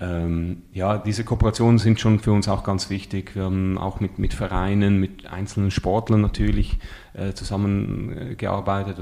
Ähm, 0.00 0.62
ja, 0.72 0.96
diese 0.96 1.24
Kooperationen 1.24 1.78
sind 1.78 2.00
schon 2.00 2.20
für 2.20 2.32
uns 2.32 2.48
auch 2.48 2.64
ganz 2.64 2.88
wichtig. 2.88 3.34
Wir 3.34 3.44
haben 3.44 3.76
auch 3.76 4.00
mit, 4.00 4.18
mit 4.18 4.32
Vereinen, 4.32 4.98
mit 4.98 5.26
einzelnen 5.26 5.70
Sportlern 5.70 6.22
natürlich 6.22 6.78
äh, 7.12 7.34
zusammengearbeitet, 7.34 8.98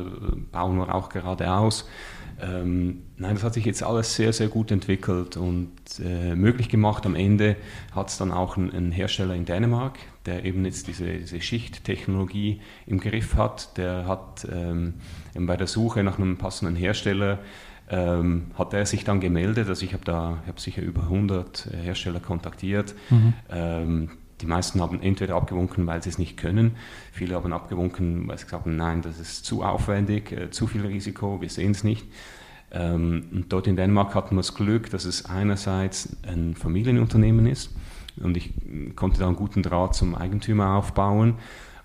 bauen 0.50 0.76
wir 0.76 0.92
auch 0.92 1.08
gerade 1.08 1.52
aus. 1.52 1.88
Ähm, 2.40 3.02
nein, 3.16 3.34
das 3.34 3.42
hat 3.42 3.54
sich 3.54 3.64
jetzt 3.64 3.82
alles 3.82 4.14
sehr, 4.14 4.32
sehr 4.32 4.48
gut 4.48 4.70
entwickelt 4.70 5.36
und 5.36 5.70
äh, 6.04 6.34
möglich 6.36 6.68
gemacht. 6.68 7.04
Am 7.06 7.14
Ende 7.14 7.56
hat 7.92 8.08
es 8.08 8.18
dann 8.18 8.30
auch 8.30 8.56
einen, 8.56 8.92
Hersteller 8.92 9.34
in 9.34 9.44
Dänemark, 9.44 9.98
der 10.26 10.44
eben 10.44 10.64
jetzt 10.64 10.86
diese, 10.86 11.06
diese 11.06 11.40
Schichttechnologie 11.40 12.60
im 12.86 13.00
Griff 13.00 13.34
hat. 13.34 13.76
Der 13.76 14.06
hat 14.06 14.46
ähm, 14.52 14.94
bei 15.34 15.56
der 15.56 15.66
Suche 15.66 16.02
nach 16.04 16.18
einem 16.18 16.38
passenden 16.38 16.76
Hersteller 16.76 17.40
ähm, 17.90 18.50
hat 18.54 18.74
er 18.74 18.86
sich 18.86 19.04
dann 19.04 19.20
gemeldet. 19.20 19.68
Also 19.68 19.84
ich 19.84 19.92
habe 19.92 20.04
da, 20.04 20.38
ich 20.42 20.48
habe 20.48 20.60
sicher 20.60 20.82
über 20.82 21.02
100 21.02 21.68
Hersteller 21.82 22.20
kontaktiert. 22.20 22.94
Mhm. 23.10 23.34
Ähm, 23.50 24.10
die 24.40 24.46
meisten 24.46 24.80
haben 24.80 25.02
entweder 25.02 25.34
abgewunken, 25.34 25.86
weil 25.86 26.02
sie 26.02 26.10
es 26.10 26.18
nicht 26.18 26.36
können. 26.36 26.76
Viele 27.12 27.34
haben 27.34 27.52
abgewunken, 27.52 28.28
weil 28.28 28.38
sie 28.38 28.44
gesagt 28.44 28.64
haben, 28.64 28.76
nein, 28.76 29.02
das 29.02 29.18
ist 29.18 29.44
zu 29.44 29.64
aufwendig, 29.64 30.32
äh, 30.32 30.50
zu 30.50 30.66
viel 30.66 30.86
Risiko, 30.86 31.40
wir 31.40 31.50
sehen 31.50 31.72
es 31.72 31.82
nicht. 31.82 32.06
Ähm, 32.70 33.24
und 33.32 33.52
dort 33.52 33.66
in 33.66 33.76
Dänemark 33.76 34.14
hatten 34.14 34.36
wir 34.36 34.40
das 34.40 34.54
Glück, 34.54 34.90
dass 34.90 35.04
es 35.04 35.24
einerseits 35.24 36.16
ein 36.26 36.54
Familienunternehmen 36.54 37.46
ist 37.46 37.74
und 38.22 38.36
ich 38.36 38.52
konnte 38.94 39.18
da 39.18 39.26
einen 39.26 39.36
guten 39.36 39.62
Draht 39.62 39.94
zum 39.94 40.14
Eigentümer 40.14 40.76
aufbauen 40.76 41.34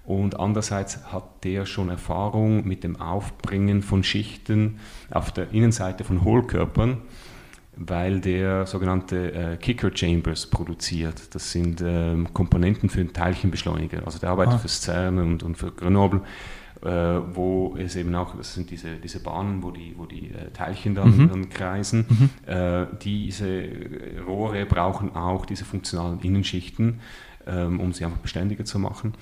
und 0.06 0.40
andererseits 0.40 1.06
hat 1.12 1.44
der 1.46 1.66
schon 1.66 1.90
Erfahrung 1.90 2.68
mit 2.68 2.84
dem 2.84 3.00
Aufbringen 3.00 3.82
von 3.82 4.04
Schichten 4.04 4.80
auf 5.10 5.32
der 5.32 5.52
Innenseite 5.52 6.04
von 6.04 6.26
Hohlkörpern, 6.26 6.98
weil 7.78 8.20
der 8.20 8.66
sogenannte 8.66 9.34
äh, 9.34 9.58
Kicker 9.58 9.92
Chambers 9.96 10.48
produziert. 10.48 11.34
Das 11.34 11.52
sind 11.52 11.82
ähm, 11.86 12.34
Komponenten 12.34 12.90
für 12.90 13.00
einen 13.00 13.14
Teilchenbeschleuniger. 13.14 14.06
Also 14.06 14.20
der 14.20 14.30
arbeitet 14.32 14.56
ah. 14.56 14.58
für 14.58 14.68
CERN 14.68 15.20
und, 15.20 15.44
und 15.44 15.58
für 15.58 15.72
Grenoble, 15.72 16.22
äh, 16.82 16.90
wo 16.90 17.78
es 17.80 17.96
eben 17.96 18.14
auch, 18.14 18.36
das 18.36 18.56
sind 18.56 18.70
diese, 18.72 18.98
diese 18.98 19.22
Bahnen, 19.22 19.64
wo 19.64 19.72
die, 19.72 19.94
wo 19.98 20.06
die 20.06 20.32
äh, 20.32 20.52
Teilchen 20.52 20.96
dann, 20.96 21.18
mhm. 21.18 21.30
dann 21.30 21.50
kreisen. 21.50 22.06
Mhm. 22.10 22.54
Äh, 22.54 22.88
diese 23.02 23.70
Rohre 24.28 24.66
brauchen 24.66 25.16
auch 25.16 25.46
diese 25.46 25.64
funktionalen 25.64 26.20
Innenschichten, 26.20 27.00
ähm, 27.48 27.80
um 27.80 27.94
sie 27.94 28.04
einfach 28.04 28.20
beständiger 28.20 28.66
zu 28.66 28.80
machen. 28.80 29.14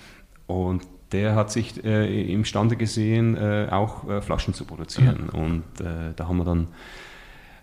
Und 0.52 0.84
der 1.12 1.36
hat 1.36 1.52
sich 1.52 1.84
äh, 1.84 2.32
imstande 2.32 2.76
gesehen, 2.76 3.36
äh, 3.36 3.68
auch 3.72 4.08
äh, 4.10 4.22
Flaschen 4.22 4.54
zu 4.54 4.66
produzieren. 4.66 5.30
Mhm. 5.34 5.40
Und 5.40 5.82
äh, 5.82 6.14
da 6.16 6.28
haben 6.28 6.38
wir 6.38 6.46
dann 6.46 6.68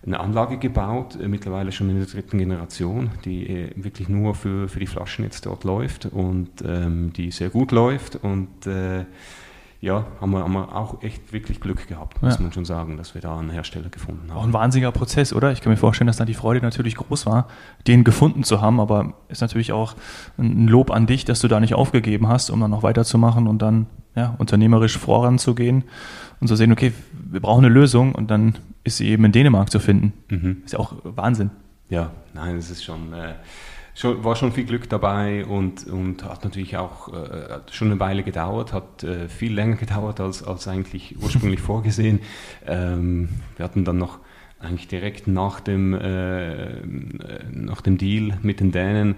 eine 0.06 0.20
Anlage 0.20 0.58
gebaut, 0.58 1.18
äh, 1.20 1.28
mittlerweile 1.28 1.72
schon 1.72 1.90
in 1.90 1.96
der 1.96 2.06
dritten 2.06 2.38
Generation, 2.38 3.10
die 3.24 3.48
äh, 3.48 3.70
wirklich 3.76 4.08
nur 4.08 4.34
für, 4.34 4.68
für 4.68 4.80
die 4.80 4.86
Flaschen 4.86 5.24
jetzt 5.24 5.46
dort 5.46 5.64
läuft 5.64 6.06
und 6.06 6.50
ähm, 6.64 7.12
die 7.14 7.30
sehr 7.30 7.50
gut 7.50 7.72
läuft. 7.72 8.16
Und 8.16 8.48
ja, 9.80 10.06
haben 10.20 10.32
wir, 10.32 10.40
haben 10.40 10.52
wir 10.52 10.74
auch 10.74 11.02
echt 11.02 11.32
wirklich 11.32 11.60
Glück 11.60 11.86
gehabt, 11.86 12.20
muss 12.20 12.34
ja. 12.34 12.42
man 12.42 12.52
schon 12.52 12.64
sagen, 12.64 12.96
dass 12.96 13.14
wir 13.14 13.20
da 13.20 13.38
einen 13.38 13.50
Hersteller 13.50 13.90
gefunden 13.90 14.28
haben. 14.30 14.38
Auch 14.38 14.44
ein 14.44 14.52
wahnsinniger 14.52 14.90
Prozess, 14.90 15.32
oder? 15.32 15.52
Ich 15.52 15.60
kann 15.60 15.70
mir 15.70 15.76
vorstellen, 15.76 16.08
dass 16.08 16.16
da 16.16 16.24
die 16.24 16.34
Freude 16.34 16.60
natürlich 16.60 16.96
groß 16.96 17.26
war, 17.26 17.46
den 17.86 18.02
gefunden 18.02 18.42
zu 18.42 18.60
haben, 18.60 18.80
aber 18.80 19.14
ist 19.28 19.40
natürlich 19.40 19.70
auch 19.72 19.94
ein 20.36 20.66
Lob 20.66 20.90
an 20.90 21.06
dich, 21.06 21.24
dass 21.24 21.40
du 21.40 21.48
da 21.48 21.60
nicht 21.60 21.74
aufgegeben 21.74 22.26
hast, 22.26 22.50
um 22.50 22.60
dann 22.60 22.72
noch 22.72 22.82
weiterzumachen 22.82 23.46
und 23.46 23.62
dann 23.62 23.86
ja, 24.16 24.34
unternehmerisch 24.38 24.98
voranzugehen 24.98 25.84
und 26.40 26.48
zu 26.48 26.56
sehen, 26.56 26.72
okay, 26.72 26.92
wir 27.12 27.40
brauchen 27.40 27.64
eine 27.64 27.72
Lösung 27.72 28.16
und 28.16 28.32
dann 28.32 28.58
ist 28.82 28.96
sie 28.96 29.08
eben 29.08 29.24
in 29.24 29.32
Dänemark 29.32 29.70
zu 29.70 29.78
finden. 29.78 30.12
Mhm. 30.28 30.62
Ist 30.64 30.72
ja 30.72 30.80
auch 30.80 30.94
Wahnsinn. 31.04 31.50
Ja, 31.88 32.10
nein, 32.34 32.56
es 32.56 32.70
ist 32.70 32.82
schon. 32.82 33.12
Äh, 33.12 33.34
schon, 33.98 34.24
war 34.24 34.36
schon 34.36 34.52
viel 34.52 34.64
Glück 34.64 34.88
dabei 34.88 35.44
und, 35.44 35.86
und 35.86 36.24
hat 36.24 36.44
natürlich 36.44 36.76
auch 36.76 37.12
äh, 37.12 37.60
schon 37.70 37.90
eine 37.90 38.00
Weile 38.00 38.22
gedauert, 38.22 38.72
hat 38.72 39.02
äh, 39.02 39.28
viel 39.28 39.52
länger 39.52 39.76
gedauert 39.76 40.20
als, 40.20 40.42
als 40.42 40.68
eigentlich 40.68 41.16
ursprünglich 41.20 41.60
vorgesehen. 41.72 42.20
Ähm, 42.66 43.28
wir 43.56 43.64
hatten 43.64 43.84
dann 43.84 43.98
noch 43.98 44.18
eigentlich 44.60 44.88
direkt 44.88 45.28
nach 45.28 45.60
dem, 45.60 45.94
äh, 45.94 46.80
nach 47.52 47.80
dem 47.80 47.96
Deal 47.96 48.38
mit 48.42 48.58
den 48.58 48.72
Dänen 48.72 49.14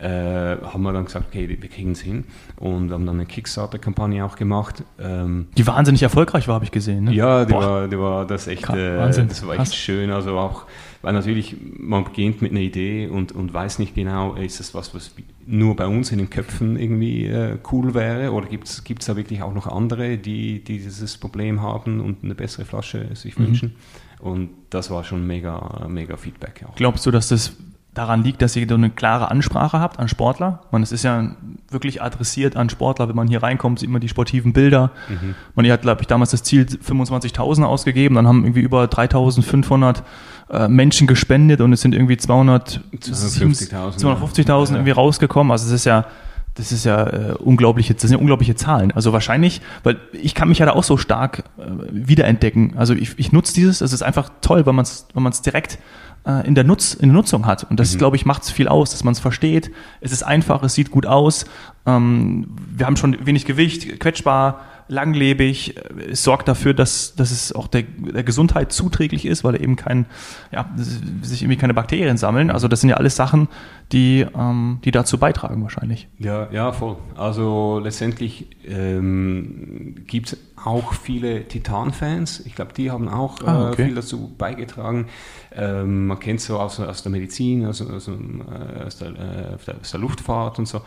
äh, 0.00 0.08
haben 0.08 0.82
wir 0.82 0.92
dann 0.92 1.04
gesagt, 1.04 1.26
okay, 1.28 1.48
wir 1.48 1.68
kriegen 1.68 1.92
es 1.92 2.00
hin 2.00 2.24
und 2.56 2.90
haben 2.90 3.06
dann 3.06 3.16
eine 3.16 3.26
Kickstarter-Kampagne 3.26 4.24
auch 4.24 4.34
gemacht. 4.34 4.82
Ähm, 4.98 5.46
die 5.56 5.66
wahnsinnig 5.66 6.02
erfolgreich 6.02 6.48
war, 6.48 6.56
habe 6.56 6.64
ich 6.64 6.72
gesehen. 6.72 7.04
Ne? 7.04 7.12
Ja, 7.12 7.44
die 7.44 7.52
war, 7.52 7.86
die 7.86 7.98
war 7.98 8.26
das 8.26 8.48
echt, 8.48 8.68
äh, 8.70 8.96
das 8.96 9.46
war 9.46 9.60
echt 9.60 9.76
schön. 9.76 10.10
Also 10.10 10.36
auch, 10.38 10.66
weil 11.02 11.12
natürlich 11.12 11.56
man 11.60 12.04
beginnt 12.04 12.42
mit 12.42 12.50
einer 12.50 12.60
Idee 12.60 13.06
und, 13.06 13.32
und 13.32 13.54
weiß 13.54 13.78
nicht 13.78 13.94
genau, 13.94 14.34
ist 14.34 14.60
das 14.60 14.74
was, 14.74 14.94
was 14.94 15.14
nur 15.46 15.76
bei 15.76 15.86
uns 15.86 16.12
in 16.12 16.18
den 16.18 16.30
Köpfen 16.30 16.78
irgendwie 16.78 17.26
äh, 17.26 17.58
cool 17.72 17.94
wäre 17.94 18.32
oder 18.32 18.48
gibt 18.48 18.68
es 18.68 19.06
da 19.06 19.16
wirklich 19.16 19.42
auch 19.42 19.54
noch 19.54 19.66
andere, 19.66 20.18
die, 20.18 20.62
die 20.62 20.78
dieses 20.78 21.16
Problem 21.16 21.62
haben 21.62 22.00
und 22.00 22.22
eine 22.22 22.34
bessere 22.34 22.64
Flasche 22.64 23.14
sich 23.14 23.38
mhm. 23.38 23.46
wünschen? 23.46 23.76
Und 24.18 24.50
das 24.68 24.90
war 24.90 25.02
schon 25.04 25.26
mega, 25.26 25.86
mega 25.88 26.16
Feedback. 26.16 26.64
Auch. 26.68 26.74
Glaubst 26.74 27.06
du, 27.06 27.10
dass 27.10 27.28
das 27.28 27.56
daran 28.00 28.24
liegt, 28.24 28.40
dass 28.40 28.56
ihr 28.56 28.66
so 28.66 28.74
eine 28.74 28.88
klare 28.88 29.30
Ansprache 29.30 29.78
habt 29.78 29.98
an 29.98 30.08
Sportler. 30.08 30.60
Man, 30.70 30.82
es 30.82 30.90
ist 30.90 31.04
ja 31.04 31.32
wirklich 31.68 32.00
adressiert 32.00 32.56
an 32.56 32.70
Sportler. 32.70 33.08
Wenn 33.08 33.16
man 33.16 33.28
hier 33.28 33.42
reinkommt, 33.42 33.78
sieht 33.78 33.90
man 33.90 34.00
die 34.00 34.08
sportiven 34.08 34.54
Bilder. 34.54 34.90
Mhm. 35.08 35.34
Man, 35.54 35.66
ihr 35.66 35.72
hat, 35.72 35.82
glaube 35.82 36.00
ich, 36.00 36.06
damals 36.06 36.30
das 36.30 36.42
Ziel 36.42 36.62
25.000 36.64 37.62
ausgegeben. 37.64 38.14
Dann 38.14 38.26
haben 38.26 38.44
irgendwie 38.44 38.62
über 38.62 38.84
3.500 38.84 40.02
äh, 40.50 40.68
Menschen 40.68 41.06
gespendet 41.06 41.60
und 41.60 41.74
es 41.74 41.82
sind 41.82 41.94
irgendwie 41.94 42.14
250.000 42.14 43.98
250 43.98 44.48
ja. 44.48 44.58
irgendwie 44.58 44.90
rausgekommen. 44.92 45.52
Also 45.52 45.66
es 45.66 45.72
ist 45.72 45.84
ja 45.84 46.06
das 46.54 46.72
ist 46.72 46.84
ja 46.84 47.06
äh, 47.06 47.32
unglaubliche, 47.34 47.94
das 47.94 48.02
sind 48.02 48.12
ja 48.12 48.18
unglaubliche 48.18 48.54
Zahlen. 48.54 48.92
Also 48.92 49.12
wahrscheinlich, 49.12 49.60
weil 49.82 49.98
ich 50.12 50.34
kann 50.34 50.48
mich 50.48 50.58
ja 50.58 50.66
da 50.66 50.72
auch 50.72 50.84
so 50.84 50.96
stark 50.96 51.44
äh, 51.58 51.62
wiederentdecken. 51.90 52.74
Also 52.76 52.94
ich, 52.94 53.18
ich 53.18 53.32
nutze 53.32 53.54
dieses, 53.54 53.80
es 53.80 53.92
ist 53.92 54.02
einfach 54.02 54.30
toll, 54.40 54.66
weil 54.66 54.72
man 54.72 54.84
es 54.84 55.06
wenn 55.14 55.22
man 55.22 55.32
es 55.32 55.42
direkt 55.42 55.78
äh, 56.26 56.46
in, 56.46 56.54
der 56.54 56.64
Nutz, 56.64 56.94
in 56.94 57.08
der 57.08 57.14
Nutzung 57.14 57.46
hat. 57.46 57.64
Und 57.64 57.80
das, 57.80 57.94
mhm. 57.94 57.98
glaube 57.98 58.16
ich, 58.16 58.26
macht 58.26 58.42
es 58.42 58.50
viel 58.50 58.68
aus, 58.68 58.90
dass 58.90 59.04
man 59.04 59.12
es 59.12 59.20
versteht. 59.20 59.70
Es 60.00 60.12
ist 60.12 60.22
einfach, 60.22 60.62
es 60.62 60.74
sieht 60.74 60.90
gut 60.90 61.06
aus. 61.06 61.46
Ähm, 61.86 62.48
wir 62.76 62.86
haben 62.86 62.96
schon 62.96 63.26
wenig 63.26 63.44
Gewicht, 63.46 64.00
quetschbar, 64.00 64.60
langlebig. 64.90 65.76
Es 66.10 66.24
sorgt 66.24 66.48
dafür, 66.48 66.74
dass, 66.74 67.14
dass 67.14 67.30
es 67.30 67.52
auch 67.54 67.68
der, 67.68 67.82
der 67.82 68.24
Gesundheit 68.24 68.72
zuträglich 68.72 69.24
ist, 69.24 69.44
weil 69.44 69.60
eben 69.60 69.76
kein, 69.76 70.06
ja, 70.52 70.68
sich 70.76 71.42
irgendwie 71.42 71.56
keine 71.56 71.74
Bakterien 71.74 72.16
sammeln. 72.16 72.50
Also 72.50 72.68
das 72.68 72.80
sind 72.80 72.90
ja 72.90 72.96
alles 72.96 73.16
Sachen, 73.16 73.48
die, 73.92 74.26
ähm, 74.36 74.80
die 74.84 74.90
dazu 74.90 75.18
beitragen 75.18 75.62
wahrscheinlich. 75.62 76.08
Ja, 76.18 76.50
ja, 76.50 76.72
voll. 76.72 76.96
Also 77.16 77.80
letztendlich 77.82 78.48
ähm, 78.66 79.94
gibt 80.06 80.32
es 80.32 80.38
auch 80.62 80.92
viele 80.92 81.44
Titan-Fans. 81.44 82.40
Ich 82.44 82.54
glaube, 82.54 82.72
die 82.74 82.90
haben 82.90 83.08
auch 83.08 83.40
ah, 83.44 83.68
äh, 83.68 83.70
okay. 83.70 83.82
äh, 83.82 83.86
viel 83.86 83.94
dazu 83.94 84.34
beigetragen. 84.36 85.06
Ähm, 85.52 86.08
man 86.08 86.18
kennt 86.18 86.40
so 86.40 86.58
aus, 86.58 86.80
aus 86.80 87.02
der 87.02 87.12
Medizin, 87.12 87.64
aus, 87.64 87.80
aus, 87.80 88.08
äh, 88.08 88.82
aus, 88.84 88.98
der, 88.98 89.08
äh, 89.08 89.72
aus 89.80 89.90
der 89.92 90.00
Luftfahrt 90.00 90.58
und 90.58 90.66
so. 90.66 90.82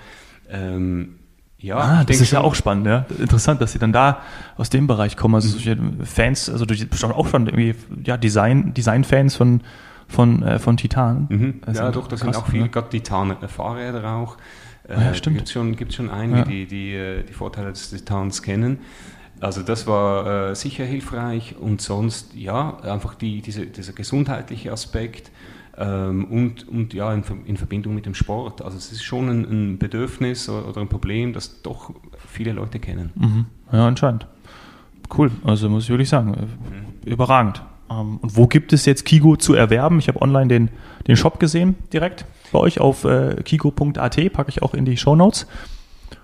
Ähm, 0.49 1.15
ja, 1.63 1.77
ah, 1.77 2.03
das 2.03 2.19
ist 2.19 2.31
ja 2.31 2.41
auch 2.41 2.55
spannend, 2.55 2.87
ja. 2.87 3.05
Interessant, 3.17 3.61
dass 3.61 3.71
sie 3.71 3.79
dann 3.79 3.93
da 3.93 4.19
aus 4.57 4.69
dem 4.69 4.85
Bereich 4.85 5.15
kommen. 5.15 5.35
Also 5.35 5.47
solche 5.47 5.77
Fans, 6.03 6.49
also 6.49 6.65
durch 6.65 6.85
auch 7.03 7.27
schon 7.29 7.47
irgendwie 7.47 7.73
ja, 8.03 8.17
Design, 8.17 8.73
Design-Fans 8.73 9.37
von, 9.37 9.61
von, 10.09 10.43
äh, 10.43 10.59
von 10.59 10.75
Titan. 10.75 11.27
Mhm. 11.29 11.61
Ja, 11.73 11.89
doch, 11.91 12.09
da 12.09 12.17
sind 12.17 12.35
auch 12.35 12.47
viele, 12.47 12.63
ne? 12.63 12.69
gerade 12.69 12.89
Titan-Fahrräder 12.89 14.11
auch. 14.11 14.35
Äh, 14.89 14.93
ah, 14.93 15.01
ja, 15.03 15.13
stimmt. 15.13 15.37
Gibt 15.37 15.49
schon, 15.49 15.77
gibt 15.77 15.93
schon 15.93 16.09
einige, 16.09 16.39
ja. 16.39 16.45
die, 16.45 16.65
die 16.65 16.95
äh, 16.95 17.23
die 17.23 17.33
Vorteile 17.33 17.69
des 17.69 17.91
Titans 17.91 18.41
kennen. 18.41 18.79
Also 19.39 19.61
das 19.61 19.87
war 19.87 20.49
äh, 20.49 20.55
sicher 20.55 20.83
hilfreich 20.83 21.55
und 21.57 21.79
sonst, 21.81 22.35
ja, 22.35 22.77
einfach 22.81 23.15
die, 23.15 23.41
diese, 23.41 23.67
dieser 23.67 23.93
gesundheitliche 23.93 24.73
Aspekt 24.73 25.31
ähm, 25.77 26.25
und, 26.25 26.67
und 26.67 26.93
ja, 26.93 27.13
in, 27.13 27.23
in, 27.45 27.57
Verbindung 27.57 27.95
mit 27.95 28.05
dem 28.05 28.13
Sport. 28.13 28.61
Also 28.61 28.77
es 28.77 28.91
ist 28.91 29.03
schon 29.03 29.29
ein, 29.29 29.43
ein 29.43 29.77
Bedürfnis 29.79 30.47
oder 30.47 30.81
ein 30.81 30.87
Problem, 30.87 31.33
das 31.33 31.61
doch 31.61 31.91
viele 32.27 32.51
Leute 32.51 32.79
kennen. 32.79 33.11
Mhm. 33.15 33.45
Ja, 33.71 33.87
anscheinend. 33.87 34.27
Cool, 35.15 35.31
also 35.43 35.69
muss 35.69 35.83
ich 35.83 35.89
wirklich 35.89 36.09
sagen, 36.09 36.29
mhm. 36.31 37.09
überragend. 37.09 37.63
Ähm, 37.89 38.17
und 38.17 38.37
wo 38.37 38.47
gibt 38.47 38.71
es 38.73 38.85
jetzt 38.85 39.05
Kigo 39.05 39.35
zu 39.35 39.53
erwerben? 39.55 39.99
Ich 39.99 40.07
habe 40.07 40.21
online 40.21 40.47
den, 40.47 40.69
den 41.07 41.15
Shop 41.15 41.39
gesehen 41.39 41.75
direkt 41.91 42.25
bei 42.51 42.59
euch 42.59 42.79
auf 42.79 43.03
äh, 43.03 43.41
kigo.at, 43.43 44.33
packe 44.33 44.49
ich 44.49 44.61
auch 44.61 44.73
in 44.73 44.85
die 44.85 44.97
Show 44.97 45.15
Notes. 45.15 45.47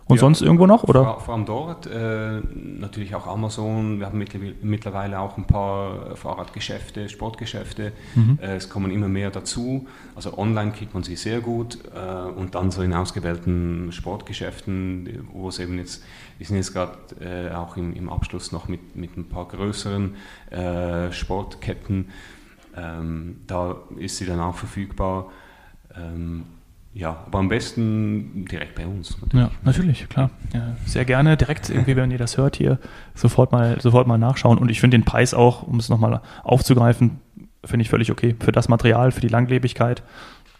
Und 0.10 0.16
ja, 0.16 0.22
sonst 0.22 0.42
irgendwo 0.42 0.66
noch? 0.66 0.86
Oder? 0.86 1.04
Vor, 1.04 1.22
vor 1.22 1.34
allem 1.36 1.46
dort, 1.46 1.86
äh, 1.86 2.40
natürlich 2.80 3.14
auch 3.14 3.28
Amazon. 3.28 4.00
Wir 4.00 4.08
haben 4.08 4.18
mittlerweile 4.64 5.20
auch 5.20 5.38
ein 5.38 5.46
paar 5.46 6.16
Fahrradgeschäfte, 6.16 7.10
Sportgeschäfte. 7.10 7.92
Mhm. 8.16 8.40
Äh, 8.42 8.56
es 8.56 8.70
kommen 8.70 8.90
immer 8.90 9.08
mehr 9.08 9.30
dazu. 9.30 9.86
Also 10.16 10.36
online 10.36 10.72
kriegt 10.72 10.96
man 10.96 11.04
sie 11.04 11.16
sehr 11.16 11.42
gut. 11.42 11.78
Äh, 11.94 12.28
und 12.32 12.56
dann 12.56 12.72
so 12.72 12.82
in 12.82 12.92
ausgewählten 12.92 13.92
Sportgeschäften, 13.92 15.28
wo 15.32 15.50
es 15.50 15.60
eben 15.60 15.78
jetzt, 15.78 16.04
wir 16.40 16.48
sind 16.48 16.56
jetzt 16.56 16.74
gerade 16.74 16.98
äh, 17.22 17.54
auch 17.54 17.78
im, 17.78 17.94
im, 17.96 18.10
Abschluss 18.10 18.52
noch 18.52 18.68
mit, 18.68 18.96
mit 18.96 19.16
ein 19.16 19.30
paar 19.30 19.48
größeren 19.48 20.16
äh, 20.50 21.12
Sportketten. 21.12 22.10
Ähm, 22.76 23.42
da 23.46 23.76
ist 24.00 24.18
sie 24.18 24.26
dann 24.26 24.40
auch 24.40 24.56
verfügbar. 24.56 25.28
Ähm, 25.96 26.46
ja, 27.00 27.16
aber 27.28 27.40
am 27.40 27.48
besten 27.48 28.46
direkt 28.46 28.76
bei 28.76 28.86
uns. 28.86 29.18
Natürlich. 29.22 29.46
Ja, 29.46 29.52
natürlich, 29.64 30.10
klar. 30.10 30.32
Ja, 30.54 30.76
sehr 30.86 31.06
gerne 31.06 31.38
direkt 31.38 31.70
irgendwie, 31.70 31.96
wenn 31.96 32.12
ihr 32.12 32.18
das 32.18 32.38
hört 32.38 32.58
hier, 32.58 32.78
sofort 33.16 33.54
mal, 33.54 33.80
sofort 33.80 34.06
mal 34.06 34.18
nachschauen. 34.18 34.58
Und 34.58 34.70
ich 34.70 34.82
finde 34.82 34.98
den 34.98 35.06
Preis 35.06 35.34
auch, 35.34 35.64
um 35.64 35.80
es 35.80 35.88
nochmal 35.88 36.20
aufzugreifen, 36.44 37.22
finde 37.64 37.84
ich 37.84 37.90
völlig 37.90 38.12
okay. 38.12 38.36
Für 38.42 38.52
das 38.52 38.68
Material, 38.68 39.12
für 39.12 39.22
die 39.22 39.30
Langlebigkeit 39.30 40.04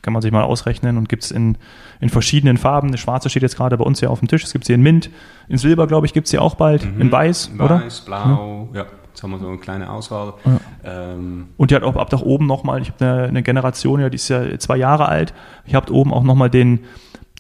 kann 0.02 0.14
man 0.14 0.22
sich 0.22 0.32
mal 0.32 0.44
ausrechnen 0.44 0.98
und 0.98 1.10
gibt 1.10 1.24
es 1.26 1.32
in, 1.32 1.58
in 2.00 2.08
verschiedenen 2.08 2.56
Farben. 2.56 2.88
Eine 2.88 2.98
schwarze 2.98 3.30
steht 3.30 3.44
jetzt 3.44 3.58
gerade 3.58 3.78
bei 3.78 3.84
uns 3.84 4.00
hier 4.00 4.10
auf 4.10 4.20
dem 4.20 4.30
Tisch. 4.30 4.46
Es 4.46 4.54
gibt 4.54 4.64
sie 4.64 4.72
in 4.72 4.82
Mint, 4.82 5.10
in 5.50 5.58
Silber, 5.58 5.88
glaube 5.88 6.06
ich, 6.06 6.14
gibt 6.14 6.28
es 6.28 6.32
sie 6.32 6.40
auch 6.40 6.56
bald, 6.56 6.86
mhm. 6.86 7.02
in 7.02 7.12
Weiß, 7.12 7.52
Weiß 7.52 7.60
oder? 7.60 7.82
Weiß, 7.84 8.06
Blau, 8.06 8.70
ja. 8.74 8.80
ja. 8.80 8.86
Jetzt 9.20 9.24
haben 9.26 9.32
wir 9.32 9.40
so 9.40 9.50
eine 9.50 9.58
kleine 9.58 9.90
Auswahl. 9.90 10.36
Ja. 10.46 10.60
Ähm, 10.86 11.50
und 11.58 11.72
die 11.72 11.76
hat 11.76 11.84
auch 11.84 11.98
ab 11.98 12.10
nach 12.10 12.22
oben 12.22 12.46
nochmal, 12.46 12.82
ich 12.82 12.90
habe 12.90 13.06
eine, 13.06 13.24
eine, 13.24 13.44
Generation, 13.44 14.00
ja, 14.00 14.10
die 14.10 14.16
ist 14.16 14.30
ja 14.30 14.58
zwei 14.60 14.78
Jahre 14.78 15.10
alt. 15.10 15.34
Ich 15.66 15.76
habe 15.76 15.92
oben 15.92 16.14
auch 16.14 16.24
nochmal 16.24 16.50
den, 16.50 16.86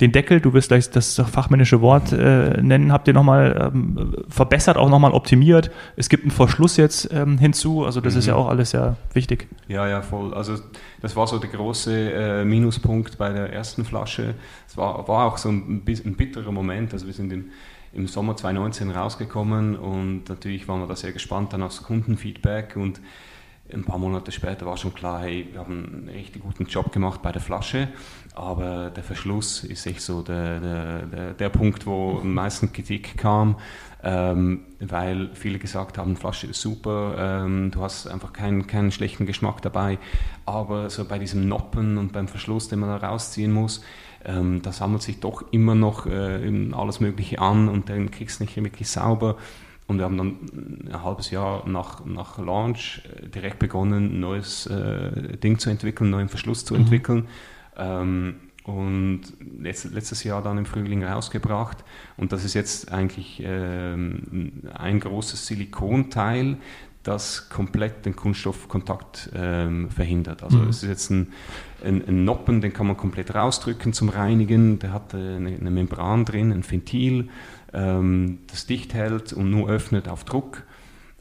den 0.01 0.11
Deckel, 0.11 0.41
du 0.41 0.51
wirst 0.51 0.67
gleich 0.67 0.89
das 0.89 1.15
fachmännische 1.15 1.79
Wort 1.79 2.11
äh, 2.11 2.61
nennen, 2.61 2.91
habt 2.91 3.07
ihr 3.07 3.13
nochmal 3.13 3.71
ähm, 3.73 4.13
verbessert, 4.27 4.75
auch 4.75 4.89
nochmal 4.89 5.13
optimiert. 5.13 5.71
Es 5.95 6.09
gibt 6.09 6.23
einen 6.23 6.31
Verschluss 6.31 6.75
jetzt 6.75 7.13
ähm, 7.13 7.37
hinzu, 7.37 7.85
also 7.85 8.01
das 8.01 8.15
mhm. 8.15 8.19
ist 8.19 8.25
ja 8.25 8.33
mhm. 8.33 8.39
auch 8.41 8.49
alles 8.49 8.73
ja 8.73 8.97
wichtig. 9.13 9.47
Ja, 9.69 9.87
ja, 9.87 10.01
voll. 10.01 10.33
Also 10.33 10.55
das 11.01 11.15
war 11.15 11.27
so 11.27 11.39
der 11.39 11.49
große 11.49 12.11
äh, 12.11 12.43
Minuspunkt 12.43 13.17
bei 13.17 13.31
der 13.31 13.53
ersten 13.53 13.85
Flasche. 13.85 14.35
Es 14.67 14.75
war, 14.75 15.07
war 15.07 15.27
auch 15.27 15.37
so 15.37 15.47
ein, 15.47 15.81
ein 15.87 16.15
bitterer 16.17 16.51
Moment, 16.51 16.91
also 16.91 17.05
wir 17.05 17.13
sind 17.13 17.31
im 17.31 17.45
im 17.93 18.07
Sommer 18.07 18.35
2019 18.35 18.91
rausgekommen 18.91 19.75
und 19.75 20.29
natürlich 20.29 20.67
waren 20.67 20.81
wir 20.81 20.87
da 20.87 20.95
sehr 20.95 21.11
gespannt 21.11 21.53
dann 21.53 21.63
aufs 21.63 21.83
Kundenfeedback 21.83 22.75
und 22.75 23.01
ein 23.73 23.83
paar 23.83 23.97
Monate 23.97 24.31
später 24.31 24.65
war 24.65 24.77
schon 24.77 24.93
klar, 24.93 25.21
hey, 25.21 25.47
wir 25.51 25.59
haben 25.59 25.85
einen 25.85 26.09
richtig 26.09 26.41
guten 26.41 26.65
Job 26.65 26.91
gemacht 26.91 27.21
bei 27.21 27.31
der 27.31 27.41
Flasche, 27.41 27.89
aber 28.33 28.89
der 28.89 29.03
Verschluss 29.03 29.63
ist 29.63 29.85
echt 29.85 30.01
so 30.01 30.21
der, 30.21 30.59
der, 30.59 31.05
der, 31.05 31.33
der 31.33 31.49
Punkt, 31.49 31.85
wo 31.85 32.19
am 32.21 32.33
meisten 32.33 32.71
Kritik 32.73 33.17
kam, 33.17 33.57
ähm, 34.03 34.61
weil 34.79 35.29
viele 35.33 35.59
gesagt 35.59 35.97
haben, 35.97 36.15
Flasche 36.15 36.47
ist 36.47 36.61
super, 36.61 37.43
ähm, 37.43 37.71
du 37.71 37.81
hast 37.81 38.07
einfach 38.07 38.33
keinen, 38.33 38.65
keinen 38.65 38.91
schlechten 38.91 39.25
Geschmack 39.25 39.61
dabei, 39.61 39.99
aber 40.45 40.89
so 40.89 41.05
bei 41.05 41.19
diesem 41.19 41.47
Noppen 41.47 41.97
und 41.97 42.11
beim 42.11 42.27
Verschluss, 42.27 42.69
den 42.69 42.79
man 42.79 42.89
da 42.89 43.07
rausziehen 43.07 43.51
muss, 43.51 43.83
ähm, 44.25 44.61
da 44.61 44.71
sammelt 44.71 45.01
sich 45.01 45.19
doch 45.19 45.43
immer 45.51 45.75
noch 45.75 46.05
äh, 46.05 46.71
alles 46.73 46.99
Mögliche 46.99 47.39
an 47.39 47.69
und 47.69 47.89
dann 47.89 48.11
kriegst 48.11 48.39
du 48.39 48.43
nicht 48.43 48.55
wirklich 48.55 48.89
sauber. 48.89 49.37
Und 49.89 49.97
wir 49.97 50.05
haben 50.05 50.17
dann 50.17 50.37
ein 50.87 51.03
halbes 51.03 51.31
Jahr 51.31 51.67
nach, 51.67 52.05
nach 52.05 52.37
Launch 52.37 53.01
äh, 53.05 53.27
direkt 53.27 53.57
begonnen, 53.57 54.13
ein 54.13 54.19
neues 54.19 54.67
äh, 54.67 55.35
Ding 55.37 55.57
zu 55.57 55.71
entwickeln, 55.71 56.05
einen 56.05 56.11
neuen 56.11 56.29
Verschluss 56.29 56.63
zu 56.63 56.75
mhm. 56.75 56.81
entwickeln. 56.81 57.27
Ähm, 57.75 58.35
und 58.65 59.21
letztes, 59.59 59.91
letztes 59.91 60.23
Jahr 60.23 60.43
dann 60.43 60.59
im 60.59 60.67
Frühling 60.67 61.03
rausgebracht. 61.03 61.83
Und 62.17 62.31
das 62.33 62.45
ist 62.45 62.53
jetzt 62.53 62.91
eigentlich 62.91 63.41
ähm, 63.43 64.61
ein 64.75 64.99
großes 64.99 65.47
Silikonteil, 65.47 66.57
das 67.01 67.49
komplett 67.49 68.05
den 68.05 68.15
Kunststoffkontakt 68.15 69.31
ähm, 69.33 69.89
verhindert. 69.89 70.43
Also 70.43 70.59
mhm. 70.59 70.69
es 70.69 70.83
ist 70.83 70.89
jetzt 70.89 71.09
ein, 71.09 71.33
ein, 71.83 72.07
ein, 72.07 72.25
Noppen, 72.25 72.61
den 72.61 72.73
kann 72.73 72.85
man 72.85 72.95
komplett 72.95 73.33
rausdrücken 73.33 73.93
zum 73.93 74.09
Reinigen. 74.09 74.77
Der 74.77 74.93
hat 74.93 75.15
äh, 75.15 75.17
eine, 75.17 75.55
eine, 75.55 75.71
Membran 75.71 76.25
drin, 76.25 76.51
ein 76.51 76.69
Ventil, 76.69 77.29
ähm, 77.73 78.39
das 78.47 78.65
dicht 78.65 78.93
hält 78.93 79.33
und 79.33 79.49
nur 79.49 79.69
öffnet 79.69 80.07
auf 80.07 80.23
Druck. 80.23 80.63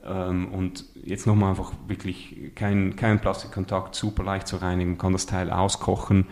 Ähm, 0.04 0.48
und 0.48 0.84
jetzt 0.94 1.26
nochmal 1.26 1.50
einfach 1.50 1.72
wirklich 1.86 2.52
kein, 2.54 2.96
kein 2.96 3.20
Plastikkontakt, 3.20 3.94
super 3.94 4.22
leicht 4.22 4.48
zu 4.48 4.56
reinigen, 4.56 4.92
man 4.92 4.98
kann 4.98 5.12
das 5.12 5.26
Teil 5.26 5.50
auskochen. 5.50 6.26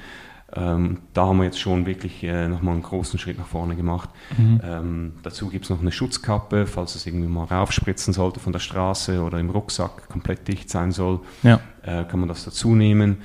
Ähm, 0.54 0.98
da 1.12 1.26
haben 1.26 1.38
wir 1.38 1.44
jetzt 1.44 1.58
schon 1.58 1.86
wirklich 1.86 2.22
äh, 2.22 2.46
nochmal 2.46 2.74
einen 2.74 2.82
großen 2.82 3.18
Schritt 3.18 3.36
nach 3.36 3.46
vorne 3.46 3.74
gemacht. 3.74 4.08
Mhm. 4.38 4.60
Ähm, 4.62 5.12
dazu 5.24 5.48
gibt 5.48 5.64
es 5.64 5.70
noch 5.70 5.80
eine 5.80 5.90
Schutzkappe, 5.90 6.66
falls 6.66 6.94
es 6.94 7.04
irgendwie 7.04 7.26
mal 7.26 7.44
raufspritzen 7.44 8.14
sollte 8.14 8.38
von 8.38 8.52
der 8.52 8.60
Straße 8.60 9.20
oder 9.22 9.40
im 9.40 9.50
Rucksack 9.50 10.08
komplett 10.08 10.46
dicht 10.46 10.70
sein 10.70 10.92
soll, 10.92 11.20
ja. 11.42 11.60
äh, 11.82 12.04
kann 12.04 12.20
man 12.20 12.28
das 12.28 12.44
dazu 12.44 12.76
nehmen. 12.76 13.18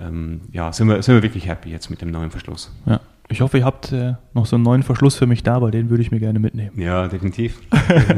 Ähm, 0.00 0.40
ja, 0.50 0.72
sind 0.72 0.88
wir, 0.88 1.00
sind 1.02 1.14
wir 1.14 1.22
wirklich 1.22 1.46
happy 1.46 1.70
jetzt 1.70 1.90
mit 1.90 2.02
dem 2.02 2.10
neuen 2.10 2.30
Verschluss. 2.30 2.72
Ja. 2.86 3.00
Ich 3.30 3.42
hoffe, 3.42 3.58
ihr 3.58 3.64
habt 3.64 3.92
äh, 3.92 4.14
noch 4.32 4.46
so 4.46 4.56
einen 4.56 4.62
neuen 4.62 4.82
Verschluss 4.82 5.16
für 5.16 5.26
mich 5.26 5.42
da, 5.42 5.60
weil 5.60 5.70
den 5.70 5.90
würde 5.90 6.02
ich 6.02 6.10
mir 6.10 6.18
gerne 6.18 6.38
mitnehmen. 6.38 6.80
Ja, 6.80 7.08
definitiv. 7.08 7.60